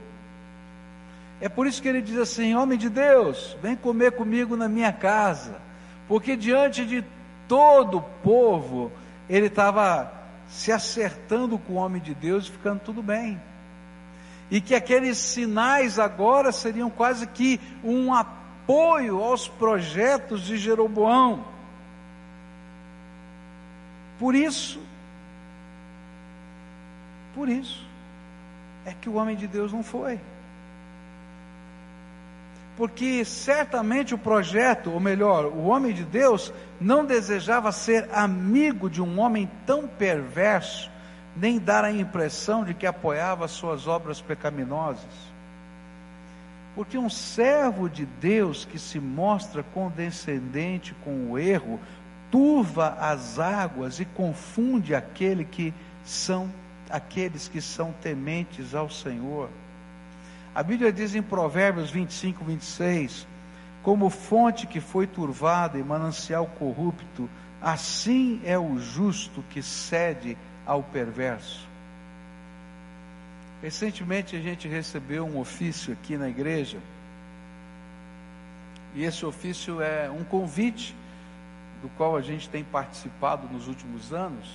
É 1.40 1.48
por 1.48 1.66
isso 1.66 1.82
que 1.82 1.88
ele 1.88 2.00
diz 2.00 2.16
assim: 2.16 2.54
Homem 2.54 2.78
de 2.78 2.88
Deus, 2.88 3.56
vem 3.60 3.76
comer 3.76 4.12
comigo 4.12 4.56
na 4.56 4.68
minha 4.68 4.92
casa, 4.92 5.56
porque 6.08 6.36
diante 6.36 6.86
de 6.86 7.04
todo 7.46 7.98
o 7.98 8.02
povo, 8.22 8.90
ele 9.28 9.46
estava 9.46 10.10
se 10.48 10.72
acertando 10.72 11.58
com 11.58 11.74
o 11.74 11.76
homem 11.76 12.00
de 12.00 12.14
Deus 12.14 12.46
e 12.46 12.50
ficando 12.50 12.80
tudo 12.80 13.02
bem. 13.02 13.40
E 14.50 14.60
que 14.60 14.74
aqueles 14.74 15.16
sinais 15.18 15.98
agora 15.98 16.52
seriam 16.52 16.90
quase 16.90 17.26
que 17.26 17.60
um 17.82 18.12
apoio 18.12 18.41
aos 18.66 19.48
projetos 19.48 20.42
de 20.42 20.56
Jeroboão. 20.56 21.44
Por 24.18 24.34
isso, 24.34 24.80
por 27.34 27.48
isso, 27.48 27.84
é 28.84 28.92
que 28.92 29.08
o 29.08 29.14
homem 29.14 29.36
de 29.36 29.46
Deus 29.46 29.72
não 29.72 29.82
foi. 29.82 30.20
Porque 32.76 33.24
certamente 33.24 34.14
o 34.14 34.18
projeto, 34.18 34.90
ou 34.90 35.00
melhor, 35.00 35.46
o 35.46 35.64
homem 35.64 35.92
de 35.92 36.04
Deus, 36.04 36.52
não 36.80 37.04
desejava 37.04 37.70
ser 37.70 38.08
amigo 38.12 38.88
de 38.88 39.02
um 39.02 39.20
homem 39.20 39.50
tão 39.66 39.86
perverso, 39.86 40.90
nem 41.36 41.58
dar 41.58 41.84
a 41.84 41.92
impressão 41.92 42.64
de 42.64 42.74
que 42.74 42.86
apoiava 42.86 43.46
suas 43.48 43.86
obras 43.86 44.20
pecaminosas. 44.20 45.31
Porque 46.74 46.96
um 46.96 47.10
servo 47.10 47.88
de 47.88 48.06
Deus 48.06 48.64
que 48.64 48.78
se 48.78 48.98
mostra 48.98 49.62
condescendente 49.62 50.94
com 51.04 51.30
o 51.30 51.38
erro, 51.38 51.78
turva 52.30 52.96
as 52.98 53.38
águas 53.38 54.00
e 54.00 54.04
confunde 54.04 54.94
aquele 54.94 55.44
que 55.44 55.74
são 56.04 56.50
aqueles 56.88 57.48
que 57.48 57.60
são 57.60 57.92
tementes 58.02 58.74
ao 58.74 58.90
Senhor. 58.90 59.48
A 60.54 60.62
Bíblia 60.62 60.92
diz 60.92 61.14
em 61.14 61.22
Provérbios 61.22 61.90
25, 61.90 62.44
26: 62.44 63.26
Como 63.82 64.10
fonte 64.10 64.66
que 64.66 64.80
foi 64.80 65.06
turvada 65.06 65.78
e 65.78 65.82
manancial 65.82 66.46
corrupto, 66.58 67.28
assim 67.60 68.40
é 68.44 68.58
o 68.58 68.78
justo 68.78 69.42
que 69.48 69.62
cede 69.62 70.36
ao 70.66 70.82
perverso. 70.82 71.71
Recentemente 73.62 74.34
a 74.34 74.40
gente 74.40 74.66
recebeu 74.66 75.24
um 75.24 75.38
ofício 75.38 75.92
aqui 75.92 76.16
na 76.16 76.28
igreja, 76.28 76.78
e 78.94 79.04
esse 79.04 79.24
ofício 79.24 79.80
é 79.80 80.10
um 80.10 80.24
convite, 80.24 80.94
do 81.80 81.88
qual 81.90 82.16
a 82.16 82.20
gente 82.20 82.48
tem 82.48 82.64
participado 82.64 83.48
nos 83.48 83.68
últimos 83.68 84.12
anos, 84.12 84.48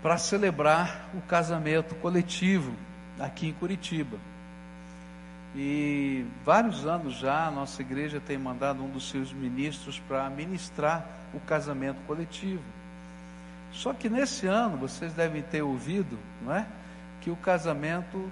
para 0.00 0.16
celebrar 0.16 1.08
o 1.12 1.20
casamento 1.22 1.94
coletivo 1.96 2.72
aqui 3.18 3.48
em 3.48 3.52
Curitiba. 3.52 4.16
E 5.54 6.24
vários 6.44 6.86
anos 6.86 7.14
já 7.14 7.46
a 7.46 7.50
nossa 7.50 7.82
igreja 7.82 8.20
tem 8.20 8.38
mandado 8.38 8.82
um 8.82 8.88
dos 8.88 9.10
seus 9.10 9.32
ministros 9.32 10.00
para 10.08 10.30
ministrar 10.30 11.04
o 11.34 11.40
casamento 11.40 11.98
coletivo. 12.06 12.62
Só 13.72 13.92
que 13.92 14.08
nesse 14.08 14.46
ano 14.46 14.76
vocês 14.76 15.12
devem 15.12 15.42
ter 15.42 15.62
ouvido, 15.62 16.18
não 16.40 16.54
é? 16.54 16.66
Que 17.22 17.30
o 17.30 17.36
casamento 17.36 18.30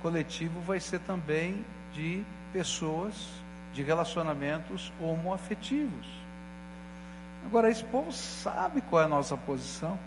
coletivo 0.00 0.60
vai 0.60 0.80
ser 0.80 1.00
também 1.00 1.64
de 1.92 2.24
pessoas, 2.52 3.14
de 3.74 3.82
relacionamentos 3.82 4.92
homoafetivos. 5.00 6.06
Agora, 7.44 7.70
esse 7.70 7.84
povo 7.84 8.12
sabe 8.12 8.80
qual 8.80 9.02
é 9.02 9.04
a 9.04 9.08
nossa 9.08 9.36
posição. 9.36 9.98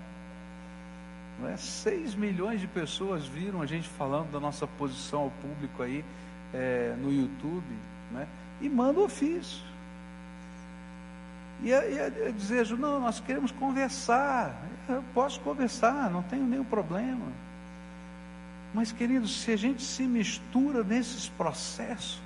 Não 1.40 1.50
é? 1.50 1.58
6 1.58 2.16
milhões 2.16 2.60
de 2.60 2.68
pessoas 2.68 3.26
viram 3.26 3.62
a 3.62 3.66
gente 3.66 3.88
falando 3.88 4.32
da 4.32 4.40
nossa 4.40 4.68
posição 4.68 5.22
ao 5.22 5.32
público 5.42 5.82
aí 5.82 6.04
é, 6.54 6.96
no 7.00 7.12
YouTube, 7.12 7.66
né? 8.12 8.28
e 8.60 8.70
manda 8.70 9.00
ofício. 9.00 9.64
E 11.64 11.70
eu 11.70 12.32
desejo, 12.34 12.76
não, 12.76 13.00
nós 13.00 13.20
queremos 13.20 13.52
conversar. 13.52 14.56
Eu 14.90 15.04
posso 15.14 15.40
conversar, 15.42 16.10
não 16.10 16.24
tenho 16.24 16.44
nenhum 16.44 16.64
problema. 16.64 17.26
Mas, 18.74 18.92
queridos, 18.92 19.42
se 19.42 19.52
a 19.52 19.58
gente 19.58 19.84
se 19.84 20.04
mistura 20.04 20.84
nesses 20.84 21.28
processos, 21.30 22.22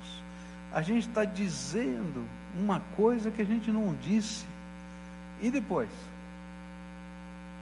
a 0.72 0.82
gente 0.82 1.08
está 1.08 1.24
dizendo 1.24 2.24
uma 2.54 2.80
coisa 2.96 3.30
que 3.30 3.42
a 3.42 3.44
gente 3.44 3.70
não 3.70 3.94
disse. 3.94 4.44
E 5.42 5.50
depois? 5.50 5.90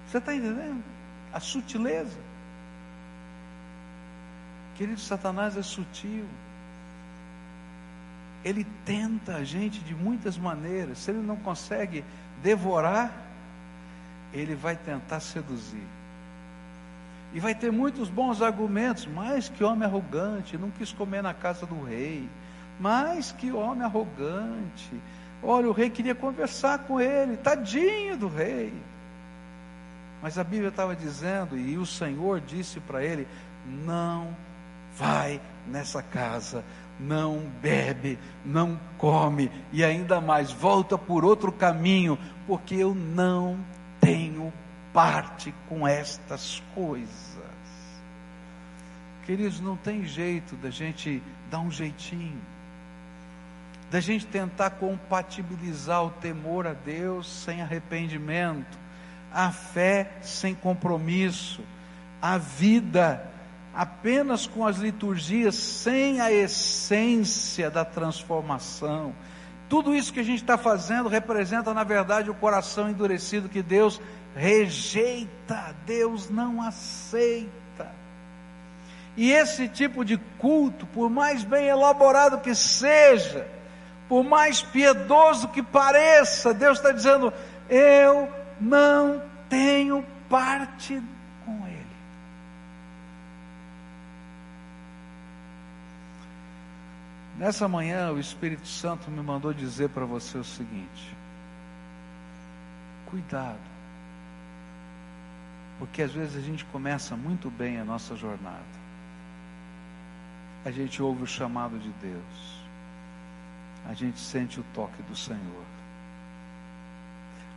Você 0.06 0.18
está 0.18 0.34
entendendo? 0.34 0.82
a 1.34 1.40
sutileza. 1.40 2.16
Querido, 4.76 5.00
Satanás 5.00 5.56
é 5.56 5.62
sutil. 5.62 6.24
Ele 8.44 8.64
tenta 8.84 9.36
a 9.36 9.44
gente 9.44 9.80
de 9.80 9.94
muitas 9.96 10.38
maneiras. 10.38 10.98
Se 10.98 11.10
ele 11.10 11.20
não 11.20 11.36
consegue 11.36 12.04
devorar, 12.40 13.12
ele 14.32 14.54
vai 14.54 14.76
tentar 14.76 15.18
seduzir. 15.18 15.82
E 17.34 17.40
vai 17.40 17.52
ter 17.52 17.72
muitos 17.72 18.08
bons 18.08 18.40
argumentos, 18.40 19.06
mas 19.06 19.48
que 19.48 19.64
homem 19.64 19.86
arrogante, 19.86 20.56
não 20.56 20.70
quis 20.70 20.92
comer 20.92 21.20
na 21.20 21.34
casa 21.34 21.66
do 21.66 21.82
rei. 21.82 22.28
Mas 22.78 23.32
que 23.32 23.50
homem 23.50 23.82
arrogante. 23.82 24.94
Olha, 25.42 25.68
o 25.68 25.72
rei 25.72 25.90
queria 25.90 26.14
conversar 26.14 26.78
com 26.86 27.00
ele, 27.00 27.36
tadinho 27.36 28.16
do 28.16 28.28
rei. 28.28 28.72
Mas 30.22 30.38
a 30.38 30.44
Bíblia 30.44 30.68
estava 30.68 30.94
dizendo, 30.94 31.58
e 31.58 31.76
o 31.76 31.84
Senhor 31.84 32.40
disse 32.40 32.78
para 32.78 33.04
ele: 33.04 33.26
não 33.66 34.28
vai 34.96 35.40
nessa 35.66 36.02
casa, 36.02 36.64
não 37.00 37.42
bebe, 37.60 38.16
não 38.44 38.78
come, 38.96 39.50
e 39.72 39.84
ainda 39.84 40.20
mais, 40.20 40.52
volta 40.52 40.96
por 40.96 41.24
outro 41.24 41.50
caminho, 41.50 42.16
porque 42.46 42.76
eu 42.76 42.94
não 42.94 43.58
tenho 44.00 44.52
parte 44.94 45.54
com 45.68 45.86
estas 45.86 46.62
coisas. 46.74 47.44
Queridos, 49.26 49.60
não 49.60 49.76
tem 49.76 50.06
jeito 50.06 50.56
da 50.56 50.70
gente 50.70 51.22
dar 51.50 51.60
um 51.60 51.70
jeitinho, 51.70 52.40
da 53.90 54.00
gente 54.00 54.24
tentar 54.24 54.70
compatibilizar 54.70 56.02
o 56.02 56.10
temor 56.10 56.66
a 56.66 56.72
Deus 56.72 57.30
sem 57.30 57.60
arrependimento 57.60 58.84
a 59.34 59.50
fé 59.50 60.12
sem 60.22 60.54
compromisso, 60.54 61.60
a 62.22 62.38
vida 62.38 63.28
apenas 63.74 64.46
com 64.46 64.64
as 64.64 64.76
liturgias, 64.76 65.56
sem 65.56 66.20
a 66.20 66.30
essência 66.30 67.68
da 67.68 67.84
transformação. 67.84 69.12
Tudo 69.68 69.92
isso 69.92 70.12
que 70.12 70.20
a 70.20 70.24
gente 70.24 70.42
está 70.42 70.56
fazendo 70.56 71.08
representa, 71.08 71.74
na 71.74 71.82
verdade, 71.82 72.30
o 72.30 72.34
coração 72.34 72.88
endurecido 72.88 73.48
que 73.48 73.60
Deus 73.60 74.00
rejeita, 74.34 75.74
Deus 75.86 76.28
não 76.28 76.60
aceita. 76.60 77.92
E 79.16 79.30
esse 79.30 79.68
tipo 79.68 80.04
de 80.04 80.18
culto, 80.38 80.86
por 80.86 81.08
mais 81.08 81.44
bem 81.44 81.68
elaborado 81.68 82.40
que 82.40 82.54
seja, 82.54 83.46
por 84.08 84.24
mais 84.24 84.60
piedoso 84.60 85.48
que 85.48 85.62
pareça, 85.62 86.52
Deus 86.52 86.78
está 86.78 86.90
dizendo: 86.90 87.32
eu 87.68 88.28
não 88.60 89.22
tenho 89.48 90.04
parte 90.28 91.00
com 91.44 91.66
Ele. 91.66 91.86
Nessa 97.38 97.68
manhã, 97.68 98.10
o 98.12 98.18
Espírito 98.18 98.66
Santo 98.66 99.10
me 99.10 99.22
mandou 99.22 99.52
dizer 99.52 99.90
para 99.90 100.04
você 100.04 100.38
o 100.38 100.44
seguinte: 100.44 101.16
cuidado, 103.06 103.73
porque 105.86 106.02
às 106.02 106.12
vezes 106.12 106.36
a 106.36 106.40
gente 106.40 106.64
começa 106.66 107.16
muito 107.16 107.50
bem 107.50 107.78
a 107.78 107.84
nossa 107.84 108.16
jornada, 108.16 108.64
a 110.64 110.70
gente 110.70 111.02
ouve 111.02 111.22
o 111.22 111.26
chamado 111.26 111.78
de 111.78 111.90
Deus, 112.00 112.60
a 113.86 113.94
gente 113.94 114.18
sente 114.18 114.58
o 114.60 114.64
toque 114.74 115.02
do 115.02 115.14
Senhor 115.16 115.64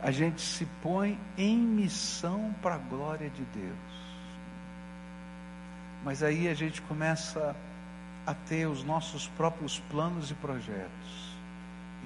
a 0.00 0.10
gente 0.12 0.40
se 0.40 0.64
põe 0.80 1.18
em 1.36 1.58
missão 1.58 2.54
para 2.62 2.76
a 2.76 2.78
glória 2.78 3.28
de 3.30 3.42
Deus. 3.46 3.98
Mas 6.04 6.22
aí 6.22 6.48
a 6.48 6.54
gente 6.54 6.80
começa 6.82 7.54
a 8.24 8.32
ter 8.32 8.66
os 8.66 8.84
nossos 8.84 9.26
próprios 9.28 9.80
planos 9.90 10.30
e 10.30 10.34
projetos 10.34 11.36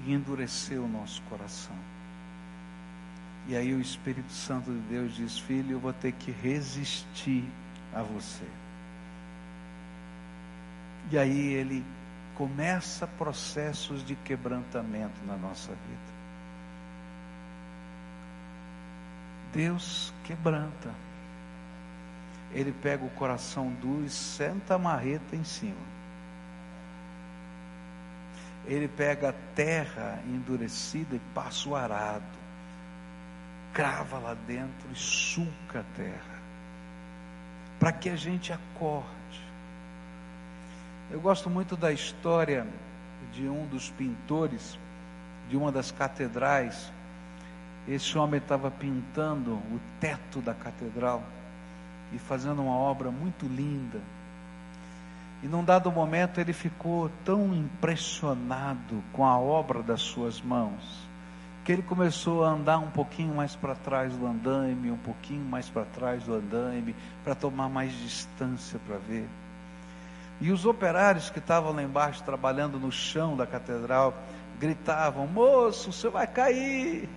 e 0.05 0.13
endurecer 0.13 0.81
o 0.81 0.87
nosso 0.87 1.21
coração. 1.23 1.75
E 3.47 3.55
aí 3.55 3.73
o 3.73 3.81
Espírito 3.81 4.31
Santo 4.31 4.71
de 4.71 4.79
Deus 4.79 5.15
diz: 5.15 5.37
Filho, 5.37 5.73
eu 5.73 5.79
vou 5.79 5.93
ter 5.93 6.13
que 6.13 6.31
resistir 6.31 7.43
a 7.93 8.01
você. 8.01 8.47
E 11.11 11.17
aí 11.17 11.53
ele 11.53 11.83
começa 12.35 13.05
processos 13.05 14.05
de 14.05 14.15
quebrantamento 14.15 15.23
na 15.25 15.35
nossa 15.35 15.71
vida. 15.71 16.13
Deus 19.53 20.13
quebranta. 20.23 20.89
Ele 22.51 22.71
pega 22.71 23.03
o 23.03 23.09
coração 23.11 23.69
duro 23.73 24.05
e 24.05 24.09
senta 24.09 24.75
a 24.75 24.79
marreta 24.79 25.35
em 25.35 25.43
cima. 25.43 25.93
Ele 28.65 28.87
pega 28.87 29.29
a 29.29 29.33
terra 29.55 30.21
endurecida 30.25 31.15
e 31.15 31.21
passa 31.33 31.67
o 31.67 31.75
arado. 31.75 32.42
Crava 33.73 34.19
lá 34.19 34.35
dentro 34.47 34.89
e 34.91 34.95
suca 34.95 35.79
a 35.79 35.83
terra. 35.95 36.39
Para 37.79 37.91
que 37.91 38.09
a 38.09 38.15
gente 38.15 38.53
acorde. 38.53 39.07
Eu 41.11 41.19
gosto 41.19 41.49
muito 41.49 41.75
da 41.75 41.91
história 41.91 42.65
de 43.33 43.47
um 43.47 43.65
dos 43.67 43.89
pintores 43.89 44.77
de 45.49 45.57
uma 45.57 45.71
das 45.71 45.91
catedrais. 45.91 46.91
Esse 47.87 48.17
homem 48.17 48.39
estava 48.39 48.71
pintando 48.71 49.53
o 49.53 49.79
teto 49.99 50.39
da 50.39 50.53
catedral 50.53 51.23
e 52.13 52.19
fazendo 52.19 52.61
uma 52.61 52.75
obra 52.75 53.11
muito 53.11 53.45
linda. 53.45 53.99
E 55.41 55.47
num 55.47 55.63
dado 55.63 55.91
momento 55.91 56.39
ele 56.39 56.53
ficou 56.53 57.11
tão 57.25 57.53
impressionado 57.53 59.03
com 59.11 59.25
a 59.25 59.37
obra 59.37 59.83
das 59.83 60.01
suas 60.01 60.41
mãos, 60.41 61.07
que 61.63 61.71
ele 61.71 61.81
começou 61.81 62.43
a 62.43 62.49
andar 62.49 62.77
um 62.77 62.91
pouquinho 62.91 63.33
mais 63.33 63.55
para 63.55 63.73
trás 63.73 64.13
do 64.15 64.27
andaime, 64.27 64.91
um 64.91 64.97
pouquinho 64.97 65.45
mais 65.45 65.69
para 65.69 65.85
trás 65.85 66.23
do 66.23 66.33
andaime, 66.33 66.95
para 67.23 67.33
tomar 67.33 67.69
mais 67.69 67.93
distância 67.93 68.79
para 68.85 68.97
ver. 68.97 69.27
E 70.41 70.51
os 70.51 70.65
operários 70.65 71.29
que 71.29 71.39
estavam 71.39 71.71
lá 71.71 71.81
embaixo 71.81 72.21
trabalhando 72.23 72.77
no 72.77 72.91
chão 72.91 73.37
da 73.37 73.47
catedral 73.47 74.13
gritavam: 74.59 75.25
Moço, 75.25 75.89
o 75.89 75.93
senhor 75.93 76.11
vai 76.11 76.27
cair! 76.27 77.07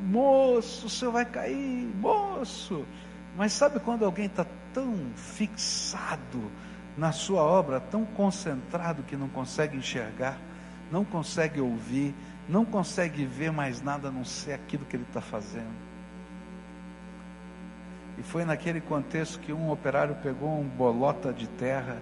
Moço, 0.00 0.86
o 0.86 0.90
senhor 0.90 1.10
vai 1.10 1.24
cair! 1.24 1.90
Moço! 1.96 2.84
Mas 3.36 3.52
sabe 3.52 3.80
quando 3.80 4.04
alguém 4.04 4.26
está 4.26 4.46
tão 4.72 4.94
fixado 5.16 6.50
na 6.96 7.10
sua 7.10 7.42
obra, 7.42 7.80
tão 7.80 8.04
concentrado 8.04 9.02
que 9.02 9.16
não 9.16 9.28
consegue 9.28 9.76
enxergar, 9.76 10.36
não 10.90 11.04
consegue 11.04 11.60
ouvir, 11.60 12.14
não 12.48 12.64
consegue 12.64 13.24
ver 13.24 13.52
mais 13.52 13.82
nada 13.82 14.08
a 14.08 14.10
não 14.10 14.24
ser 14.24 14.52
aquilo 14.52 14.84
que 14.84 14.96
ele 14.96 15.04
está 15.04 15.20
fazendo? 15.20 15.88
E 18.18 18.22
foi 18.22 18.44
naquele 18.44 18.80
contexto 18.80 19.38
que 19.38 19.52
um 19.52 19.70
operário 19.70 20.16
pegou 20.16 20.58
um 20.58 20.66
bolota 20.66 21.32
de 21.32 21.46
terra 21.46 21.98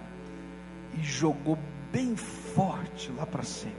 e 0.94 1.02
jogou 1.02 1.58
bem 1.92 2.16
forte 2.16 3.12
lá 3.12 3.26
para 3.26 3.42
cima. 3.42 3.74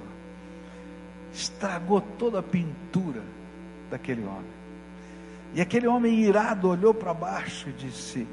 Estragou 1.34 2.01
toda 2.01 2.39
a 2.39 2.43
pintura 2.43 3.24
daquele 3.89 4.24
homem. 4.24 4.57
E 5.53 5.61
aquele 5.61 5.88
homem 5.88 6.20
irado 6.20 6.70
olhou 6.70 6.93
para 6.93 7.13
baixo 7.13 7.70
e 7.70 7.74
disse: 7.74 8.28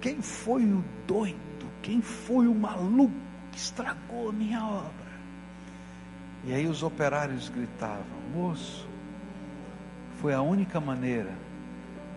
Quem 0.00 0.20
foi 0.20 0.64
o 0.64 0.84
doido? 1.06 1.38
Quem 1.82 2.02
foi 2.02 2.46
o 2.46 2.54
maluco 2.54 3.14
que 3.52 3.58
estragou 3.58 4.28
a 4.28 4.32
minha 4.32 4.62
obra? 4.62 5.07
E 6.44 6.52
aí 6.52 6.66
os 6.66 6.82
operários 6.82 7.48
gritavam: 7.48 8.04
Moço, 8.34 8.86
foi 10.20 10.34
a 10.34 10.42
única 10.42 10.80
maneira 10.80 11.32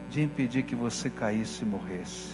de 0.09 0.22
impedir 0.22 0.63
que 0.63 0.76
você 0.76 1.09
caísse 1.09 1.63
e 1.63 1.67
morresse. 1.67 2.32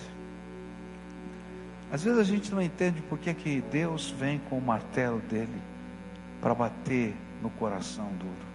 Às 1.91 2.03
vezes 2.03 2.19
a 2.19 2.23
gente 2.23 2.51
não 2.51 2.61
entende 2.61 3.01
por 3.01 3.17
que, 3.17 3.33
que 3.33 3.61
Deus 3.61 4.09
vem 4.09 4.39
com 4.49 4.57
o 4.57 4.61
martelo 4.61 5.19
dele 5.21 5.61
para 6.41 6.53
bater 6.53 7.15
no 7.41 7.49
coração 7.51 8.07
duro. 8.19 8.47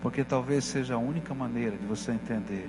Porque 0.00 0.24
talvez 0.24 0.64
seja 0.64 0.94
a 0.94 0.98
única 0.98 1.32
maneira 1.32 1.76
de 1.76 1.86
você 1.86 2.10
entender 2.10 2.68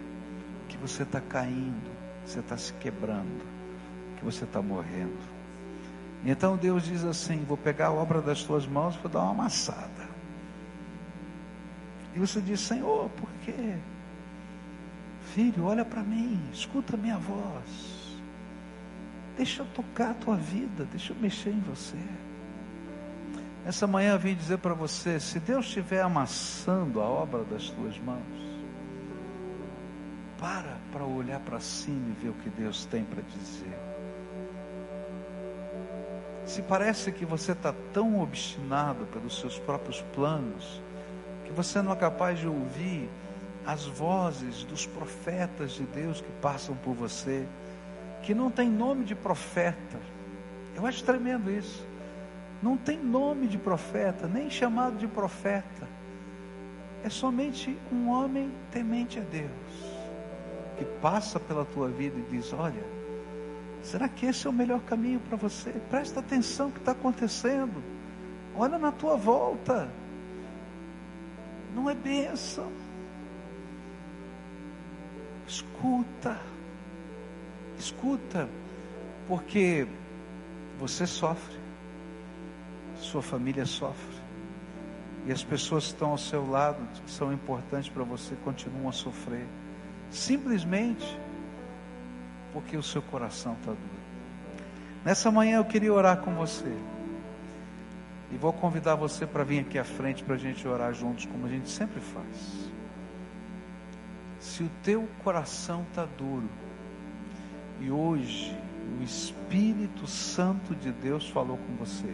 que 0.70 0.78
você 0.78 1.02
está 1.04 1.20
caindo, 1.20 1.92
você 2.26 2.40
está 2.40 2.58
se 2.58 2.74
quebrando, 2.74 3.44
que 4.18 4.24
você 4.24 4.44
está 4.44 4.62
morrendo. 4.62 5.33
Então 6.26 6.56
Deus 6.56 6.84
diz 6.84 7.04
assim: 7.04 7.44
Vou 7.44 7.58
pegar 7.58 7.88
a 7.88 7.92
obra 7.92 8.22
das 8.22 8.44
tuas 8.44 8.66
mãos 8.66 8.96
e 8.96 9.00
vou 9.00 9.12
dar 9.12 9.22
uma 9.22 9.32
amassada. 9.32 10.08
E 12.16 12.20
você 12.20 12.40
diz: 12.40 12.60
Senhor, 12.62 13.10
por 13.10 13.30
quê? 13.44 13.76
Filho, 15.34 15.66
olha 15.66 15.84
para 15.84 16.04
mim, 16.04 16.40
escuta 16.54 16.96
minha 16.96 17.18
voz. 17.18 17.94
Deixa 19.36 19.64
eu 19.64 19.66
tocar 19.74 20.12
a 20.12 20.14
tua 20.14 20.36
vida, 20.36 20.88
deixa 20.92 21.12
eu 21.12 21.18
mexer 21.18 21.50
em 21.50 21.60
você. 21.62 21.98
Essa 23.66 23.88
manhã 23.88 24.14
eu 24.14 24.20
vim 24.20 24.36
dizer 24.36 24.60
para 24.60 24.74
você: 24.74 25.20
se 25.20 25.40
Deus 25.40 25.66
estiver 25.66 26.02
amassando 26.02 27.02
a 27.02 27.06
obra 27.06 27.44
das 27.44 27.70
tuas 27.70 27.98
mãos, 28.00 28.22
para 30.38 30.78
para 30.92 31.04
olhar 31.04 31.40
para 31.40 31.60
cima 31.60 32.10
e 32.10 32.24
ver 32.24 32.30
o 32.30 32.34
que 32.34 32.50
Deus 32.50 32.86
tem 32.86 33.04
para 33.04 33.24
dizer. 33.24 33.93
Se 36.46 36.62
parece 36.62 37.12
que 37.12 37.26
você 37.26 37.54
está 37.54 37.74
tão 37.94 38.22
obstinado 38.22 39.06
pelos 39.06 39.40
seus 39.40 39.58
próprios 39.60 40.02
planos, 40.14 40.82
que 41.46 41.52
você 41.52 41.82
não 41.82 41.94
é 41.94 41.96
capaz 41.96 42.40
de 42.40 42.48
ouvir 42.48 43.10
as 43.66 43.86
vozes 43.86 44.64
dos 44.66 44.86
profetas 44.86 45.72
de 45.72 45.84
Deus 45.84 46.20
que 46.20 46.32
passam 46.42 46.76
por 46.76 46.94
você, 46.94 47.48
que 48.22 48.34
não 48.34 48.52
tem 48.52 48.70
nome 48.70 49.06
de 49.06 49.16
profeta. 49.16 49.98
Eu 50.76 50.86
acho 50.86 51.04
tremendo 51.04 51.50
isso 51.50 51.94
não 52.64 52.78
tem 52.78 52.98
nome 52.98 53.46
de 53.46 53.58
profeta, 53.58 54.26
nem 54.26 54.50
chamado 54.50 54.98
de 54.98 55.06
profeta. 55.06 55.86
É 57.04 57.10
somente 57.10 57.78
um 57.92 58.10
homem 58.10 58.50
temente 58.72 59.20
a 59.20 59.22
Deus, 59.22 59.50
que 60.78 60.86
passa 61.02 61.38
pela 61.42 61.66
tua 61.66 61.90
vida 61.90 62.18
e 62.18 62.32
diz: 62.32 62.54
Olha, 62.54 62.82
será 63.84 64.08
que 64.10 64.26
esse 64.26 64.48
é 64.48 64.50
o 64.50 64.54
melhor 64.54 64.82
caminho 64.82 65.20
para 65.20 65.38
você? 65.38 65.72
Presta 65.90 66.20
atenção 66.20 66.68
no 66.68 66.74
que 66.74 66.80
está 66.80 66.94
acontecendo. 66.94 67.84
Olha 68.56 68.78
na 68.78 68.92
tua 68.92 69.16
volta. 69.16 69.90
Não 71.76 71.90
é 71.90 71.94
bênção. 71.94 72.72
Escuta. 75.48 76.40
Escuta. 77.78 78.50
Porque 79.28 79.88
você 80.80 81.06
sofre 81.06 81.64
sua 83.04 83.22
família 83.22 83.66
sofre. 83.66 84.24
E 85.26 85.32
as 85.32 85.44
pessoas 85.44 85.86
que 85.86 85.92
estão 85.92 86.12
ao 86.12 86.18
seu 86.18 86.50
lado, 86.50 86.80
que 87.06 87.12
são 87.12 87.32
importantes 87.32 87.90
para 87.90 88.04
você, 88.04 88.36
continuam 88.44 88.90
a 88.90 88.92
sofrer. 88.92 89.46
Simplesmente 90.10 91.18
porque 92.54 92.78
o 92.78 92.84
seu 92.84 93.02
coração 93.02 93.54
está 93.54 93.72
duro. 93.72 94.04
Nessa 95.04 95.30
manhã 95.30 95.58
eu 95.58 95.66
queria 95.66 95.92
orar 95.92 96.18
com 96.18 96.34
você. 96.34 96.72
E 98.32 98.38
vou 98.38 98.54
convidar 98.54 98.96
você 98.96 99.28
para 99.28 99.44
vir 99.44 99.60
aqui 99.60 99.78
à 99.78 99.84
frente 99.84 100.24
para 100.24 100.36
a 100.36 100.38
gente 100.38 100.66
orar 100.68 100.94
juntos, 100.94 101.26
como 101.26 101.46
a 101.46 101.50
gente 101.50 101.70
sempre 101.70 102.00
faz. 102.00 102.72
Se 104.40 104.64
o 104.64 104.72
teu 104.82 105.08
coração 105.24 105.86
está 105.90 106.06
duro, 106.18 106.50
e 107.80 107.92
hoje 107.92 108.58
o 109.00 109.04
Espírito 109.04 110.08
Santo 110.08 110.74
de 110.76 110.92
Deus 110.92 111.30
falou 111.30 111.58
com 111.58 111.76
você, 111.76 112.14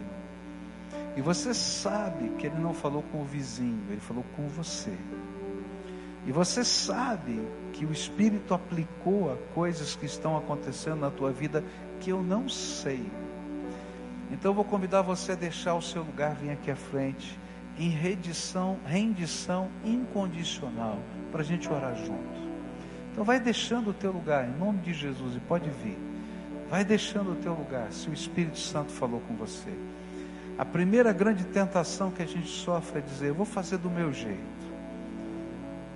e 1.16 1.22
você 1.22 1.54
sabe 1.54 2.30
que 2.38 2.46
ele 2.46 2.58
não 2.58 2.74
falou 2.74 3.02
com 3.10 3.22
o 3.22 3.24
vizinho, 3.24 3.80
ele 3.90 4.00
falou 4.00 4.24
com 4.36 4.46
você. 4.48 4.96
E 6.26 6.32
você 6.32 6.62
sabe 6.62 7.40
que 7.80 7.86
o 7.86 7.92
Espírito 7.92 8.52
aplicou 8.52 9.32
a 9.32 9.36
coisas 9.54 9.96
que 9.96 10.04
estão 10.04 10.36
acontecendo 10.36 11.00
na 11.00 11.10
tua 11.10 11.32
vida 11.32 11.64
que 11.98 12.10
eu 12.10 12.22
não 12.22 12.46
sei. 12.46 13.10
Então 14.30 14.50
eu 14.50 14.54
vou 14.54 14.66
convidar 14.66 15.00
você 15.00 15.32
a 15.32 15.34
deixar 15.34 15.74
o 15.74 15.80
seu 15.80 16.02
lugar, 16.02 16.34
vir 16.34 16.50
aqui 16.50 16.70
à 16.70 16.76
frente, 16.76 17.40
em 17.78 17.88
rendição, 17.88 18.78
rendição 18.84 19.70
incondicional, 19.82 20.98
para 21.32 21.40
a 21.40 21.44
gente 21.44 21.72
orar 21.72 21.96
junto. 21.96 22.50
Então 23.12 23.24
vai 23.24 23.40
deixando 23.40 23.88
o 23.88 23.94
teu 23.94 24.12
lugar, 24.12 24.46
em 24.46 24.58
nome 24.58 24.80
de 24.80 24.92
Jesus, 24.92 25.34
e 25.34 25.40
pode 25.40 25.70
vir. 25.70 25.96
Vai 26.68 26.84
deixando 26.84 27.32
o 27.32 27.36
teu 27.36 27.54
lugar, 27.54 27.90
se 27.92 28.10
o 28.10 28.12
Espírito 28.12 28.58
Santo 28.58 28.92
falou 28.92 29.22
com 29.26 29.34
você. 29.36 29.72
A 30.58 30.66
primeira 30.66 31.14
grande 31.14 31.44
tentação 31.44 32.10
que 32.10 32.22
a 32.22 32.26
gente 32.26 32.48
sofre 32.48 32.98
é 32.98 33.02
dizer: 33.02 33.28
eu 33.28 33.34
vou 33.34 33.46
fazer 33.46 33.78
do 33.78 33.88
meu 33.88 34.12
jeito. 34.12 34.59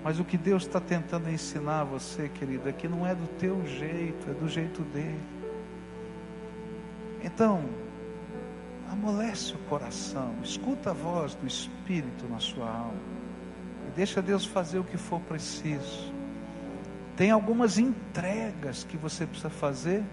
Mas 0.04 0.20
o 0.20 0.24
que 0.24 0.36
Deus 0.36 0.64
está 0.64 0.78
tentando 0.78 1.30
ensinar 1.30 1.80
a 1.80 1.84
você, 1.84 2.28
querida, 2.28 2.68
é 2.68 2.72
que 2.74 2.86
não 2.86 3.06
é 3.06 3.14
do 3.14 3.26
teu 3.38 3.66
jeito, 3.66 4.30
é 4.30 4.34
do 4.34 4.46
jeito 4.46 4.82
dele. 4.82 5.18
Então, 7.22 7.64
amolece 8.92 9.54
o 9.54 9.58
coração, 9.60 10.34
escuta 10.42 10.90
a 10.90 10.92
voz 10.92 11.34
do 11.34 11.46
Espírito 11.46 12.28
na 12.28 12.38
sua 12.38 12.68
alma 12.68 13.00
e 13.88 13.96
deixa 13.96 14.20
Deus 14.20 14.44
fazer 14.44 14.78
o 14.78 14.84
que 14.84 14.98
for 14.98 15.20
preciso. 15.20 16.12
Tem 17.16 17.30
algumas 17.30 17.78
entregas 17.78 18.84
que 18.84 18.98
você 18.98 19.24
precisa 19.24 19.48
fazer 19.48 20.04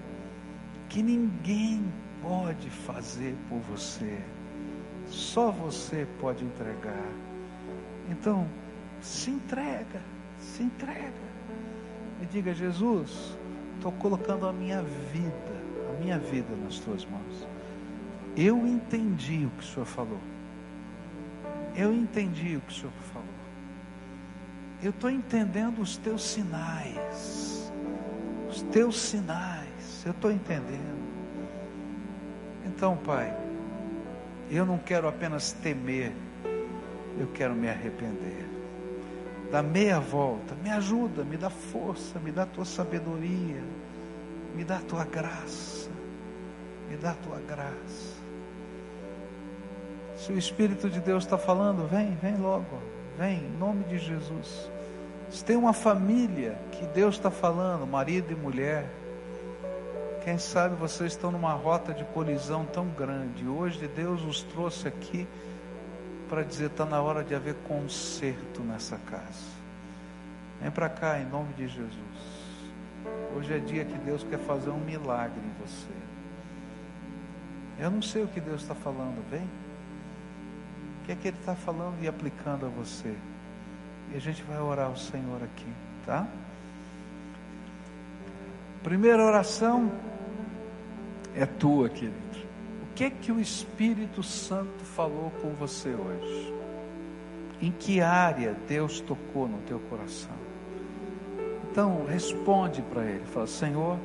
que 0.88 1.04
ninguém 1.04 1.84
pode 2.22 2.70
fazer 2.70 3.36
por 3.50 3.60
você. 3.60 4.18
Só 5.08 5.52
você 5.52 6.08
pode 6.22 6.46
entregar. 6.46 7.12
Então, 8.10 8.48
se 9.02 9.32
entrega, 9.32 10.02
se 10.39 10.64
entrega. 10.64 11.32
E 12.22 12.26
diga, 12.26 12.54
Jesus, 12.54 13.38
estou 13.76 13.91
colocando 13.93 14.47
a 14.47 14.54
minha 14.54 14.82
vida, 14.82 15.52
a 15.89 15.99
minha 16.02 16.20
vida 16.20 16.56
nas 16.64 16.80
tuas 16.80 17.06
mãos. 17.06 17.47
Eu 18.38 18.66
entendi 18.66 19.45
o 19.45 19.49
que 19.49 19.64
o 19.64 19.68
Senhor 19.68 19.86
falou. 19.86 20.20
Eu 21.76 21.93
entendi 21.93 22.58
o 22.58 22.62
que 22.62 22.72
o 22.72 22.76
Senhor 22.76 22.93
falou. 23.14 23.28
Eu 24.84 24.91
estou 24.91 25.10
entendendo 25.10 25.82
os 25.82 25.97
teus 25.97 26.24
sinais. 26.24 27.72
Os 28.49 28.62
teus 28.64 28.99
sinais. 28.99 30.04
Eu 30.06 30.12
estou 30.12 30.32
entendendo. 30.32 31.02
Então, 32.66 32.97
Pai, 32.97 33.36
eu 34.49 34.66
não 34.66 34.78
quero 34.78 35.08
apenas 35.08 35.52
temer, 35.52 36.12
eu 37.20 37.28
quero 37.28 37.54
me 37.54 37.70
arrepender. 37.70 38.51
Dá 39.52 39.62
meia 39.62 39.99
volta, 39.99 40.56
me 40.64 40.70
ajuda, 40.70 41.26
me 41.26 41.36
dá 41.36 41.49
força, 41.49 42.18
me 42.20 42.32
dá 42.32 42.45
tua 42.45 42.64
sabedoria, 42.64 43.62
me 44.56 44.64
dá 44.64 44.80
tua 44.80 45.04
graça, 45.04 45.89
me 46.89 46.95
dá 46.95 47.14
tua 47.16 47.38
graça. 47.39 48.22
Se 50.16 50.32
o 50.32 50.38
Espírito 50.38 50.89
de 50.89 51.02
Deus 51.02 51.26
está 51.26 51.38
falando, 51.38 51.86
vem, 51.88 52.16
vem 52.22 52.38
logo, 52.38 52.80
vem, 53.18 53.39
em 53.39 53.58
nome 53.58 53.84
de 53.84 53.97
Jesus. 53.97 54.70
Se 55.30 55.43
tem 55.43 55.58
uma 55.58 55.74
família 55.74 56.58
que 56.72 56.86
Deus 56.86 57.16
está 57.16 57.30
falando, 57.30 57.86
marido 57.86 58.32
e 58.32 58.36
mulher, 58.36 58.86
quem 60.24 60.38
sabe 60.38 60.76
vocês 60.76 61.14
estão 61.14 61.32
numa 61.32 61.54
rota 61.54 61.93
de 61.93 62.06
colisão 62.06 62.66
tão 62.66 62.88
grande. 62.88 63.47
Hoje 63.47 63.86
Deus 63.88 64.24
os 64.24 64.43
trouxe 64.43 64.88
aqui 64.88 65.28
para 66.32 66.43
dizer: 66.43 66.67
está 66.67 66.86
na 66.86 67.01
hora 67.01 67.25
de 67.25 67.36
haver 67.36 67.55
conserto 67.67 68.61
nessa 68.61 68.97
casa. 69.09 69.51
Vem 70.61 70.71
para 70.71 70.88
cá 70.88 71.19
em 71.19 71.25
nome 71.25 71.53
de 71.55 71.67
Jesus. 71.67 71.91
Hoje 73.36 73.53
é 73.53 73.59
dia 73.59 73.84
que 73.84 73.97
Deus 73.97 74.23
quer 74.23 74.39
fazer 74.39 74.69
um 74.69 74.79
milagre 74.79 75.41
em 75.43 75.61
você. 75.61 75.91
Eu 77.77 77.91
não 77.91 78.01
sei 78.01 78.23
o 78.23 78.27
que 78.27 78.39
Deus 78.39 78.61
está 78.61 78.73
falando, 78.73 79.21
vem. 79.29 79.43
O 81.01 81.05
que 81.05 81.11
é 81.11 81.15
que 81.15 81.27
Ele 81.27 81.38
está 81.38 81.53
falando 81.53 82.01
e 82.01 82.07
aplicando 82.07 82.65
a 82.65 82.69
você? 82.69 83.13
E 84.13 84.15
a 84.15 84.19
gente 84.19 84.41
vai 84.43 84.59
orar 84.59 84.86
ao 84.86 84.95
Senhor 84.95 85.43
aqui, 85.43 85.73
tá? 86.05 86.25
Primeira 88.84 89.21
oração 89.21 89.91
é 91.36 91.45
tua, 91.45 91.89
querido. 91.89 92.51
Que 92.96 93.10
que 93.10 93.32
o 93.32 93.39
Espírito 93.39 94.22
Santo 94.22 94.84
falou 94.84 95.32
com 95.42 95.50
você 95.54 95.89
hoje? 95.89 96.54
Em 97.62 97.72
que 97.72 98.02
área 98.02 98.56
Deus 98.68 99.00
tocou 99.02 99.48
no 99.48 99.60
teu 99.60 99.80
coração? 99.89 100.36
Então, 101.70 102.06
responde 102.06 102.82
para 102.82 103.04
Ele. 103.06 103.26
Fala, 103.26 103.48
Senhor, 103.48 103.98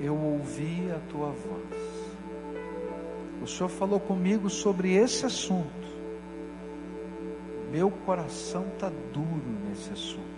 eu 0.00 0.14
ouvi 0.14 0.90
a 0.90 1.00
tua 1.10 1.30
voz. 1.30 2.14
O 3.42 3.46
Senhor 3.46 3.68
falou 3.68 3.98
comigo 3.98 4.48
sobre 4.48 4.94
esse 4.94 5.26
assunto. 5.26 5.84
Meu 7.72 7.90
coração 7.90 8.66
está 8.74 8.90
duro 9.12 9.42
nesse 9.68 9.92
assunto. 9.92 10.34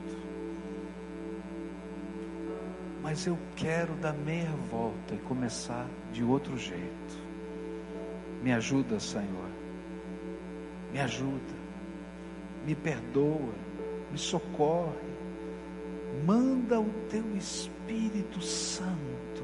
mas 3.07 3.25
eu 3.25 3.39
quero 3.55 3.95
dar 3.95 4.13
meia 4.13 4.51
volta 4.69 5.15
e 5.15 5.19
começar 5.19 5.87
de 6.13 6.25
outro 6.25 6.59
jeito. 6.59 7.26
Me 8.47 8.53
ajuda, 8.53 9.01
Senhor. 9.01 9.51
Me 10.93 11.01
ajuda. 11.01 11.57
Me 12.65 12.77
perdoa. 12.77 13.53
Me 14.13 14.17
socorre. 14.17 15.17
Manda 16.25 16.79
o 16.79 16.89
teu 17.11 17.37
Espírito 17.37 18.41
Santo 18.41 19.43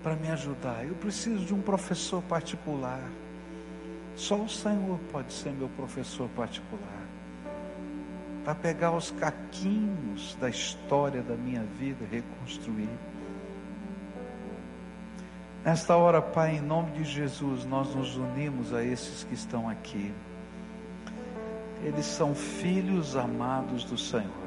para 0.00 0.14
me 0.14 0.30
ajudar. 0.30 0.86
Eu 0.86 0.94
preciso 0.94 1.44
de 1.44 1.52
um 1.52 1.60
professor 1.60 2.22
particular. 2.22 3.02
Só 4.14 4.36
o 4.36 4.48
Senhor 4.48 5.00
pode 5.10 5.32
ser 5.32 5.50
meu 5.50 5.68
professor 5.70 6.28
particular 6.36 7.02
para 8.44 8.54
pegar 8.54 8.92
os 8.92 9.10
caquinhos 9.10 10.36
da 10.40 10.48
história 10.48 11.20
da 11.20 11.34
minha 11.34 11.64
vida 11.80 11.98
e 12.04 12.14
reconstruir. 12.14 13.15
Nesta 15.66 15.96
hora, 15.96 16.22
Pai, 16.22 16.58
em 16.58 16.60
nome 16.60 16.92
de 16.92 17.02
Jesus, 17.02 17.64
nós 17.64 17.92
nos 17.92 18.16
unimos 18.16 18.72
a 18.72 18.84
esses 18.84 19.24
que 19.24 19.34
estão 19.34 19.68
aqui. 19.68 20.14
Eles 21.82 22.06
são 22.06 22.36
filhos 22.36 23.16
amados 23.16 23.82
do 23.82 23.98
Senhor. 23.98 24.46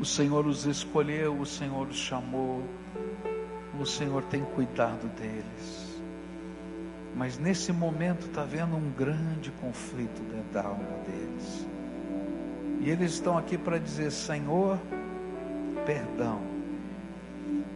O 0.00 0.04
Senhor 0.04 0.44
os 0.48 0.66
escolheu, 0.66 1.38
o 1.38 1.46
Senhor 1.46 1.86
os 1.86 1.96
chamou, 1.96 2.64
o 3.78 3.86
Senhor 3.86 4.20
tem 4.24 4.42
cuidado 4.46 5.06
deles. 5.14 6.02
Mas 7.14 7.38
nesse 7.38 7.72
momento 7.72 8.26
está 8.26 8.42
havendo 8.42 8.74
um 8.74 8.90
grande 8.90 9.52
conflito 9.60 10.20
dentro 10.22 10.52
da 10.52 10.64
alma 10.64 10.98
deles. 11.06 11.64
E 12.80 12.90
eles 12.90 13.12
estão 13.12 13.38
aqui 13.38 13.56
para 13.56 13.78
dizer: 13.78 14.10
Senhor, 14.10 14.76
perdão, 15.86 16.53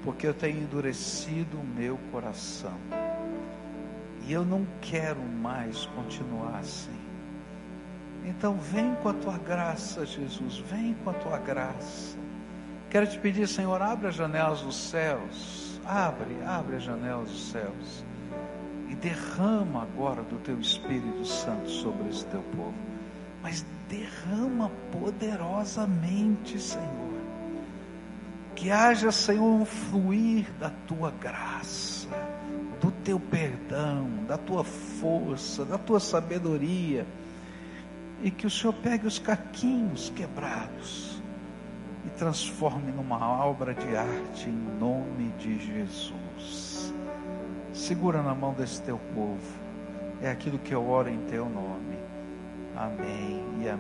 porque 0.09 0.27
eu 0.27 0.33
tenho 0.33 0.63
endurecido 0.63 1.59
o 1.59 1.63
meu 1.63 1.99
coração. 2.11 2.73
E 4.27 4.33
eu 4.33 4.43
não 4.43 4.67
quero 4.81 5.21
mais 5.21 5.85
continuar 5.85 6.61
assim. 6.61 6.99
Então 8.25 8.57
vem 8.57 8.95
com 9.03 9.11
a 9.11 9.13
tua 9.13 9.37
graça, 9.37 10.07
Jesus, 10.07 10.61
vem 10.61 10.95
com 11.05 11.11
a 11.11 11.13
tua 11.13 11.37
graça. 11.37 12.17
Quero 12.89 13.07
te 13.07 13.19
pedir, 13.19 13.47
Senhor, 13.47 13.83
abre 13.83 14.09
as 14.09 14.15
janelas 14.15 14.63
dos 14.63 14.79
céus. 14.79 15.79
Abre, 15.85 16.43
abre 16.47 16.77
as 16.77 16.85
janelas 16.85 17.29
dos 17.29 17.51
céus. 17.51 18.03
E 18.89 18.95
derrama 18.95 19.83
agora 19.83 20.23
do 20.23 20.39
teu 20.39 20.59
Espírito 20.59 21.27
Santo 21.27 21.69
sobre 21.69 22.09
esse 22.09 22.25
teu 22.25 22.41
povo. 22.57 22.73
Mas 23.43 23.63
derrama 23.91 24.71
poderosamente, 24.91 26.59
Senhor. 26.59 27.08
Que 28.59 28.73
haja, 28.73 29.13
Senhor, 29.13 29.45
um 29.45 29.65
fluir 29.65 30.51
da 30.59 30.69
tua 30.89 31.13
graça, 31.13 32.09
do 32.81 32.91
teu 32.91 33.21
perdão, 33.21 34.09
da 34.27 34.37
tua 34.37 34.65
força, 34.65 35.65
da 35.65 35.79
tua 35.79 36.01
sabedoria. 36.01 37.07
E 38.21 38.33
que 38.33 38.49
o 38.49 38.51
Senhor 38.51 38.73
pegue 38.73 39.07
os 39.07 39.21
caquinhos 39.21 40.11
quebrados 40.11 41.23
e 42.05 42.11
transforme 42.19 42.91
numa 42.91 43.45
obra 43.45 43.73
de 43.73 43.97
arte 43.97 44.49
em 44.49 44.81
nome 44.81 45.29
de 45.39 45.57
Jesus. 45.65 46.93
Segura 47.73 48.25
na 48.25 48.35
mão 48.35 48.55
desse 48.55 48.83
teu 48.83 48.99
povo. 49.15 49.39
É 50.21 50.33
aquilo 50.33 50.59
que 50.59 50.75
eu 50.75 50.85
oro 50.85 51.09
em 51.09 51.21
teu 51.27 51.49
nome. 51.49 51.97
Amém 52.77 53.41
e 53.61 53.69
amém. 53.69 53.77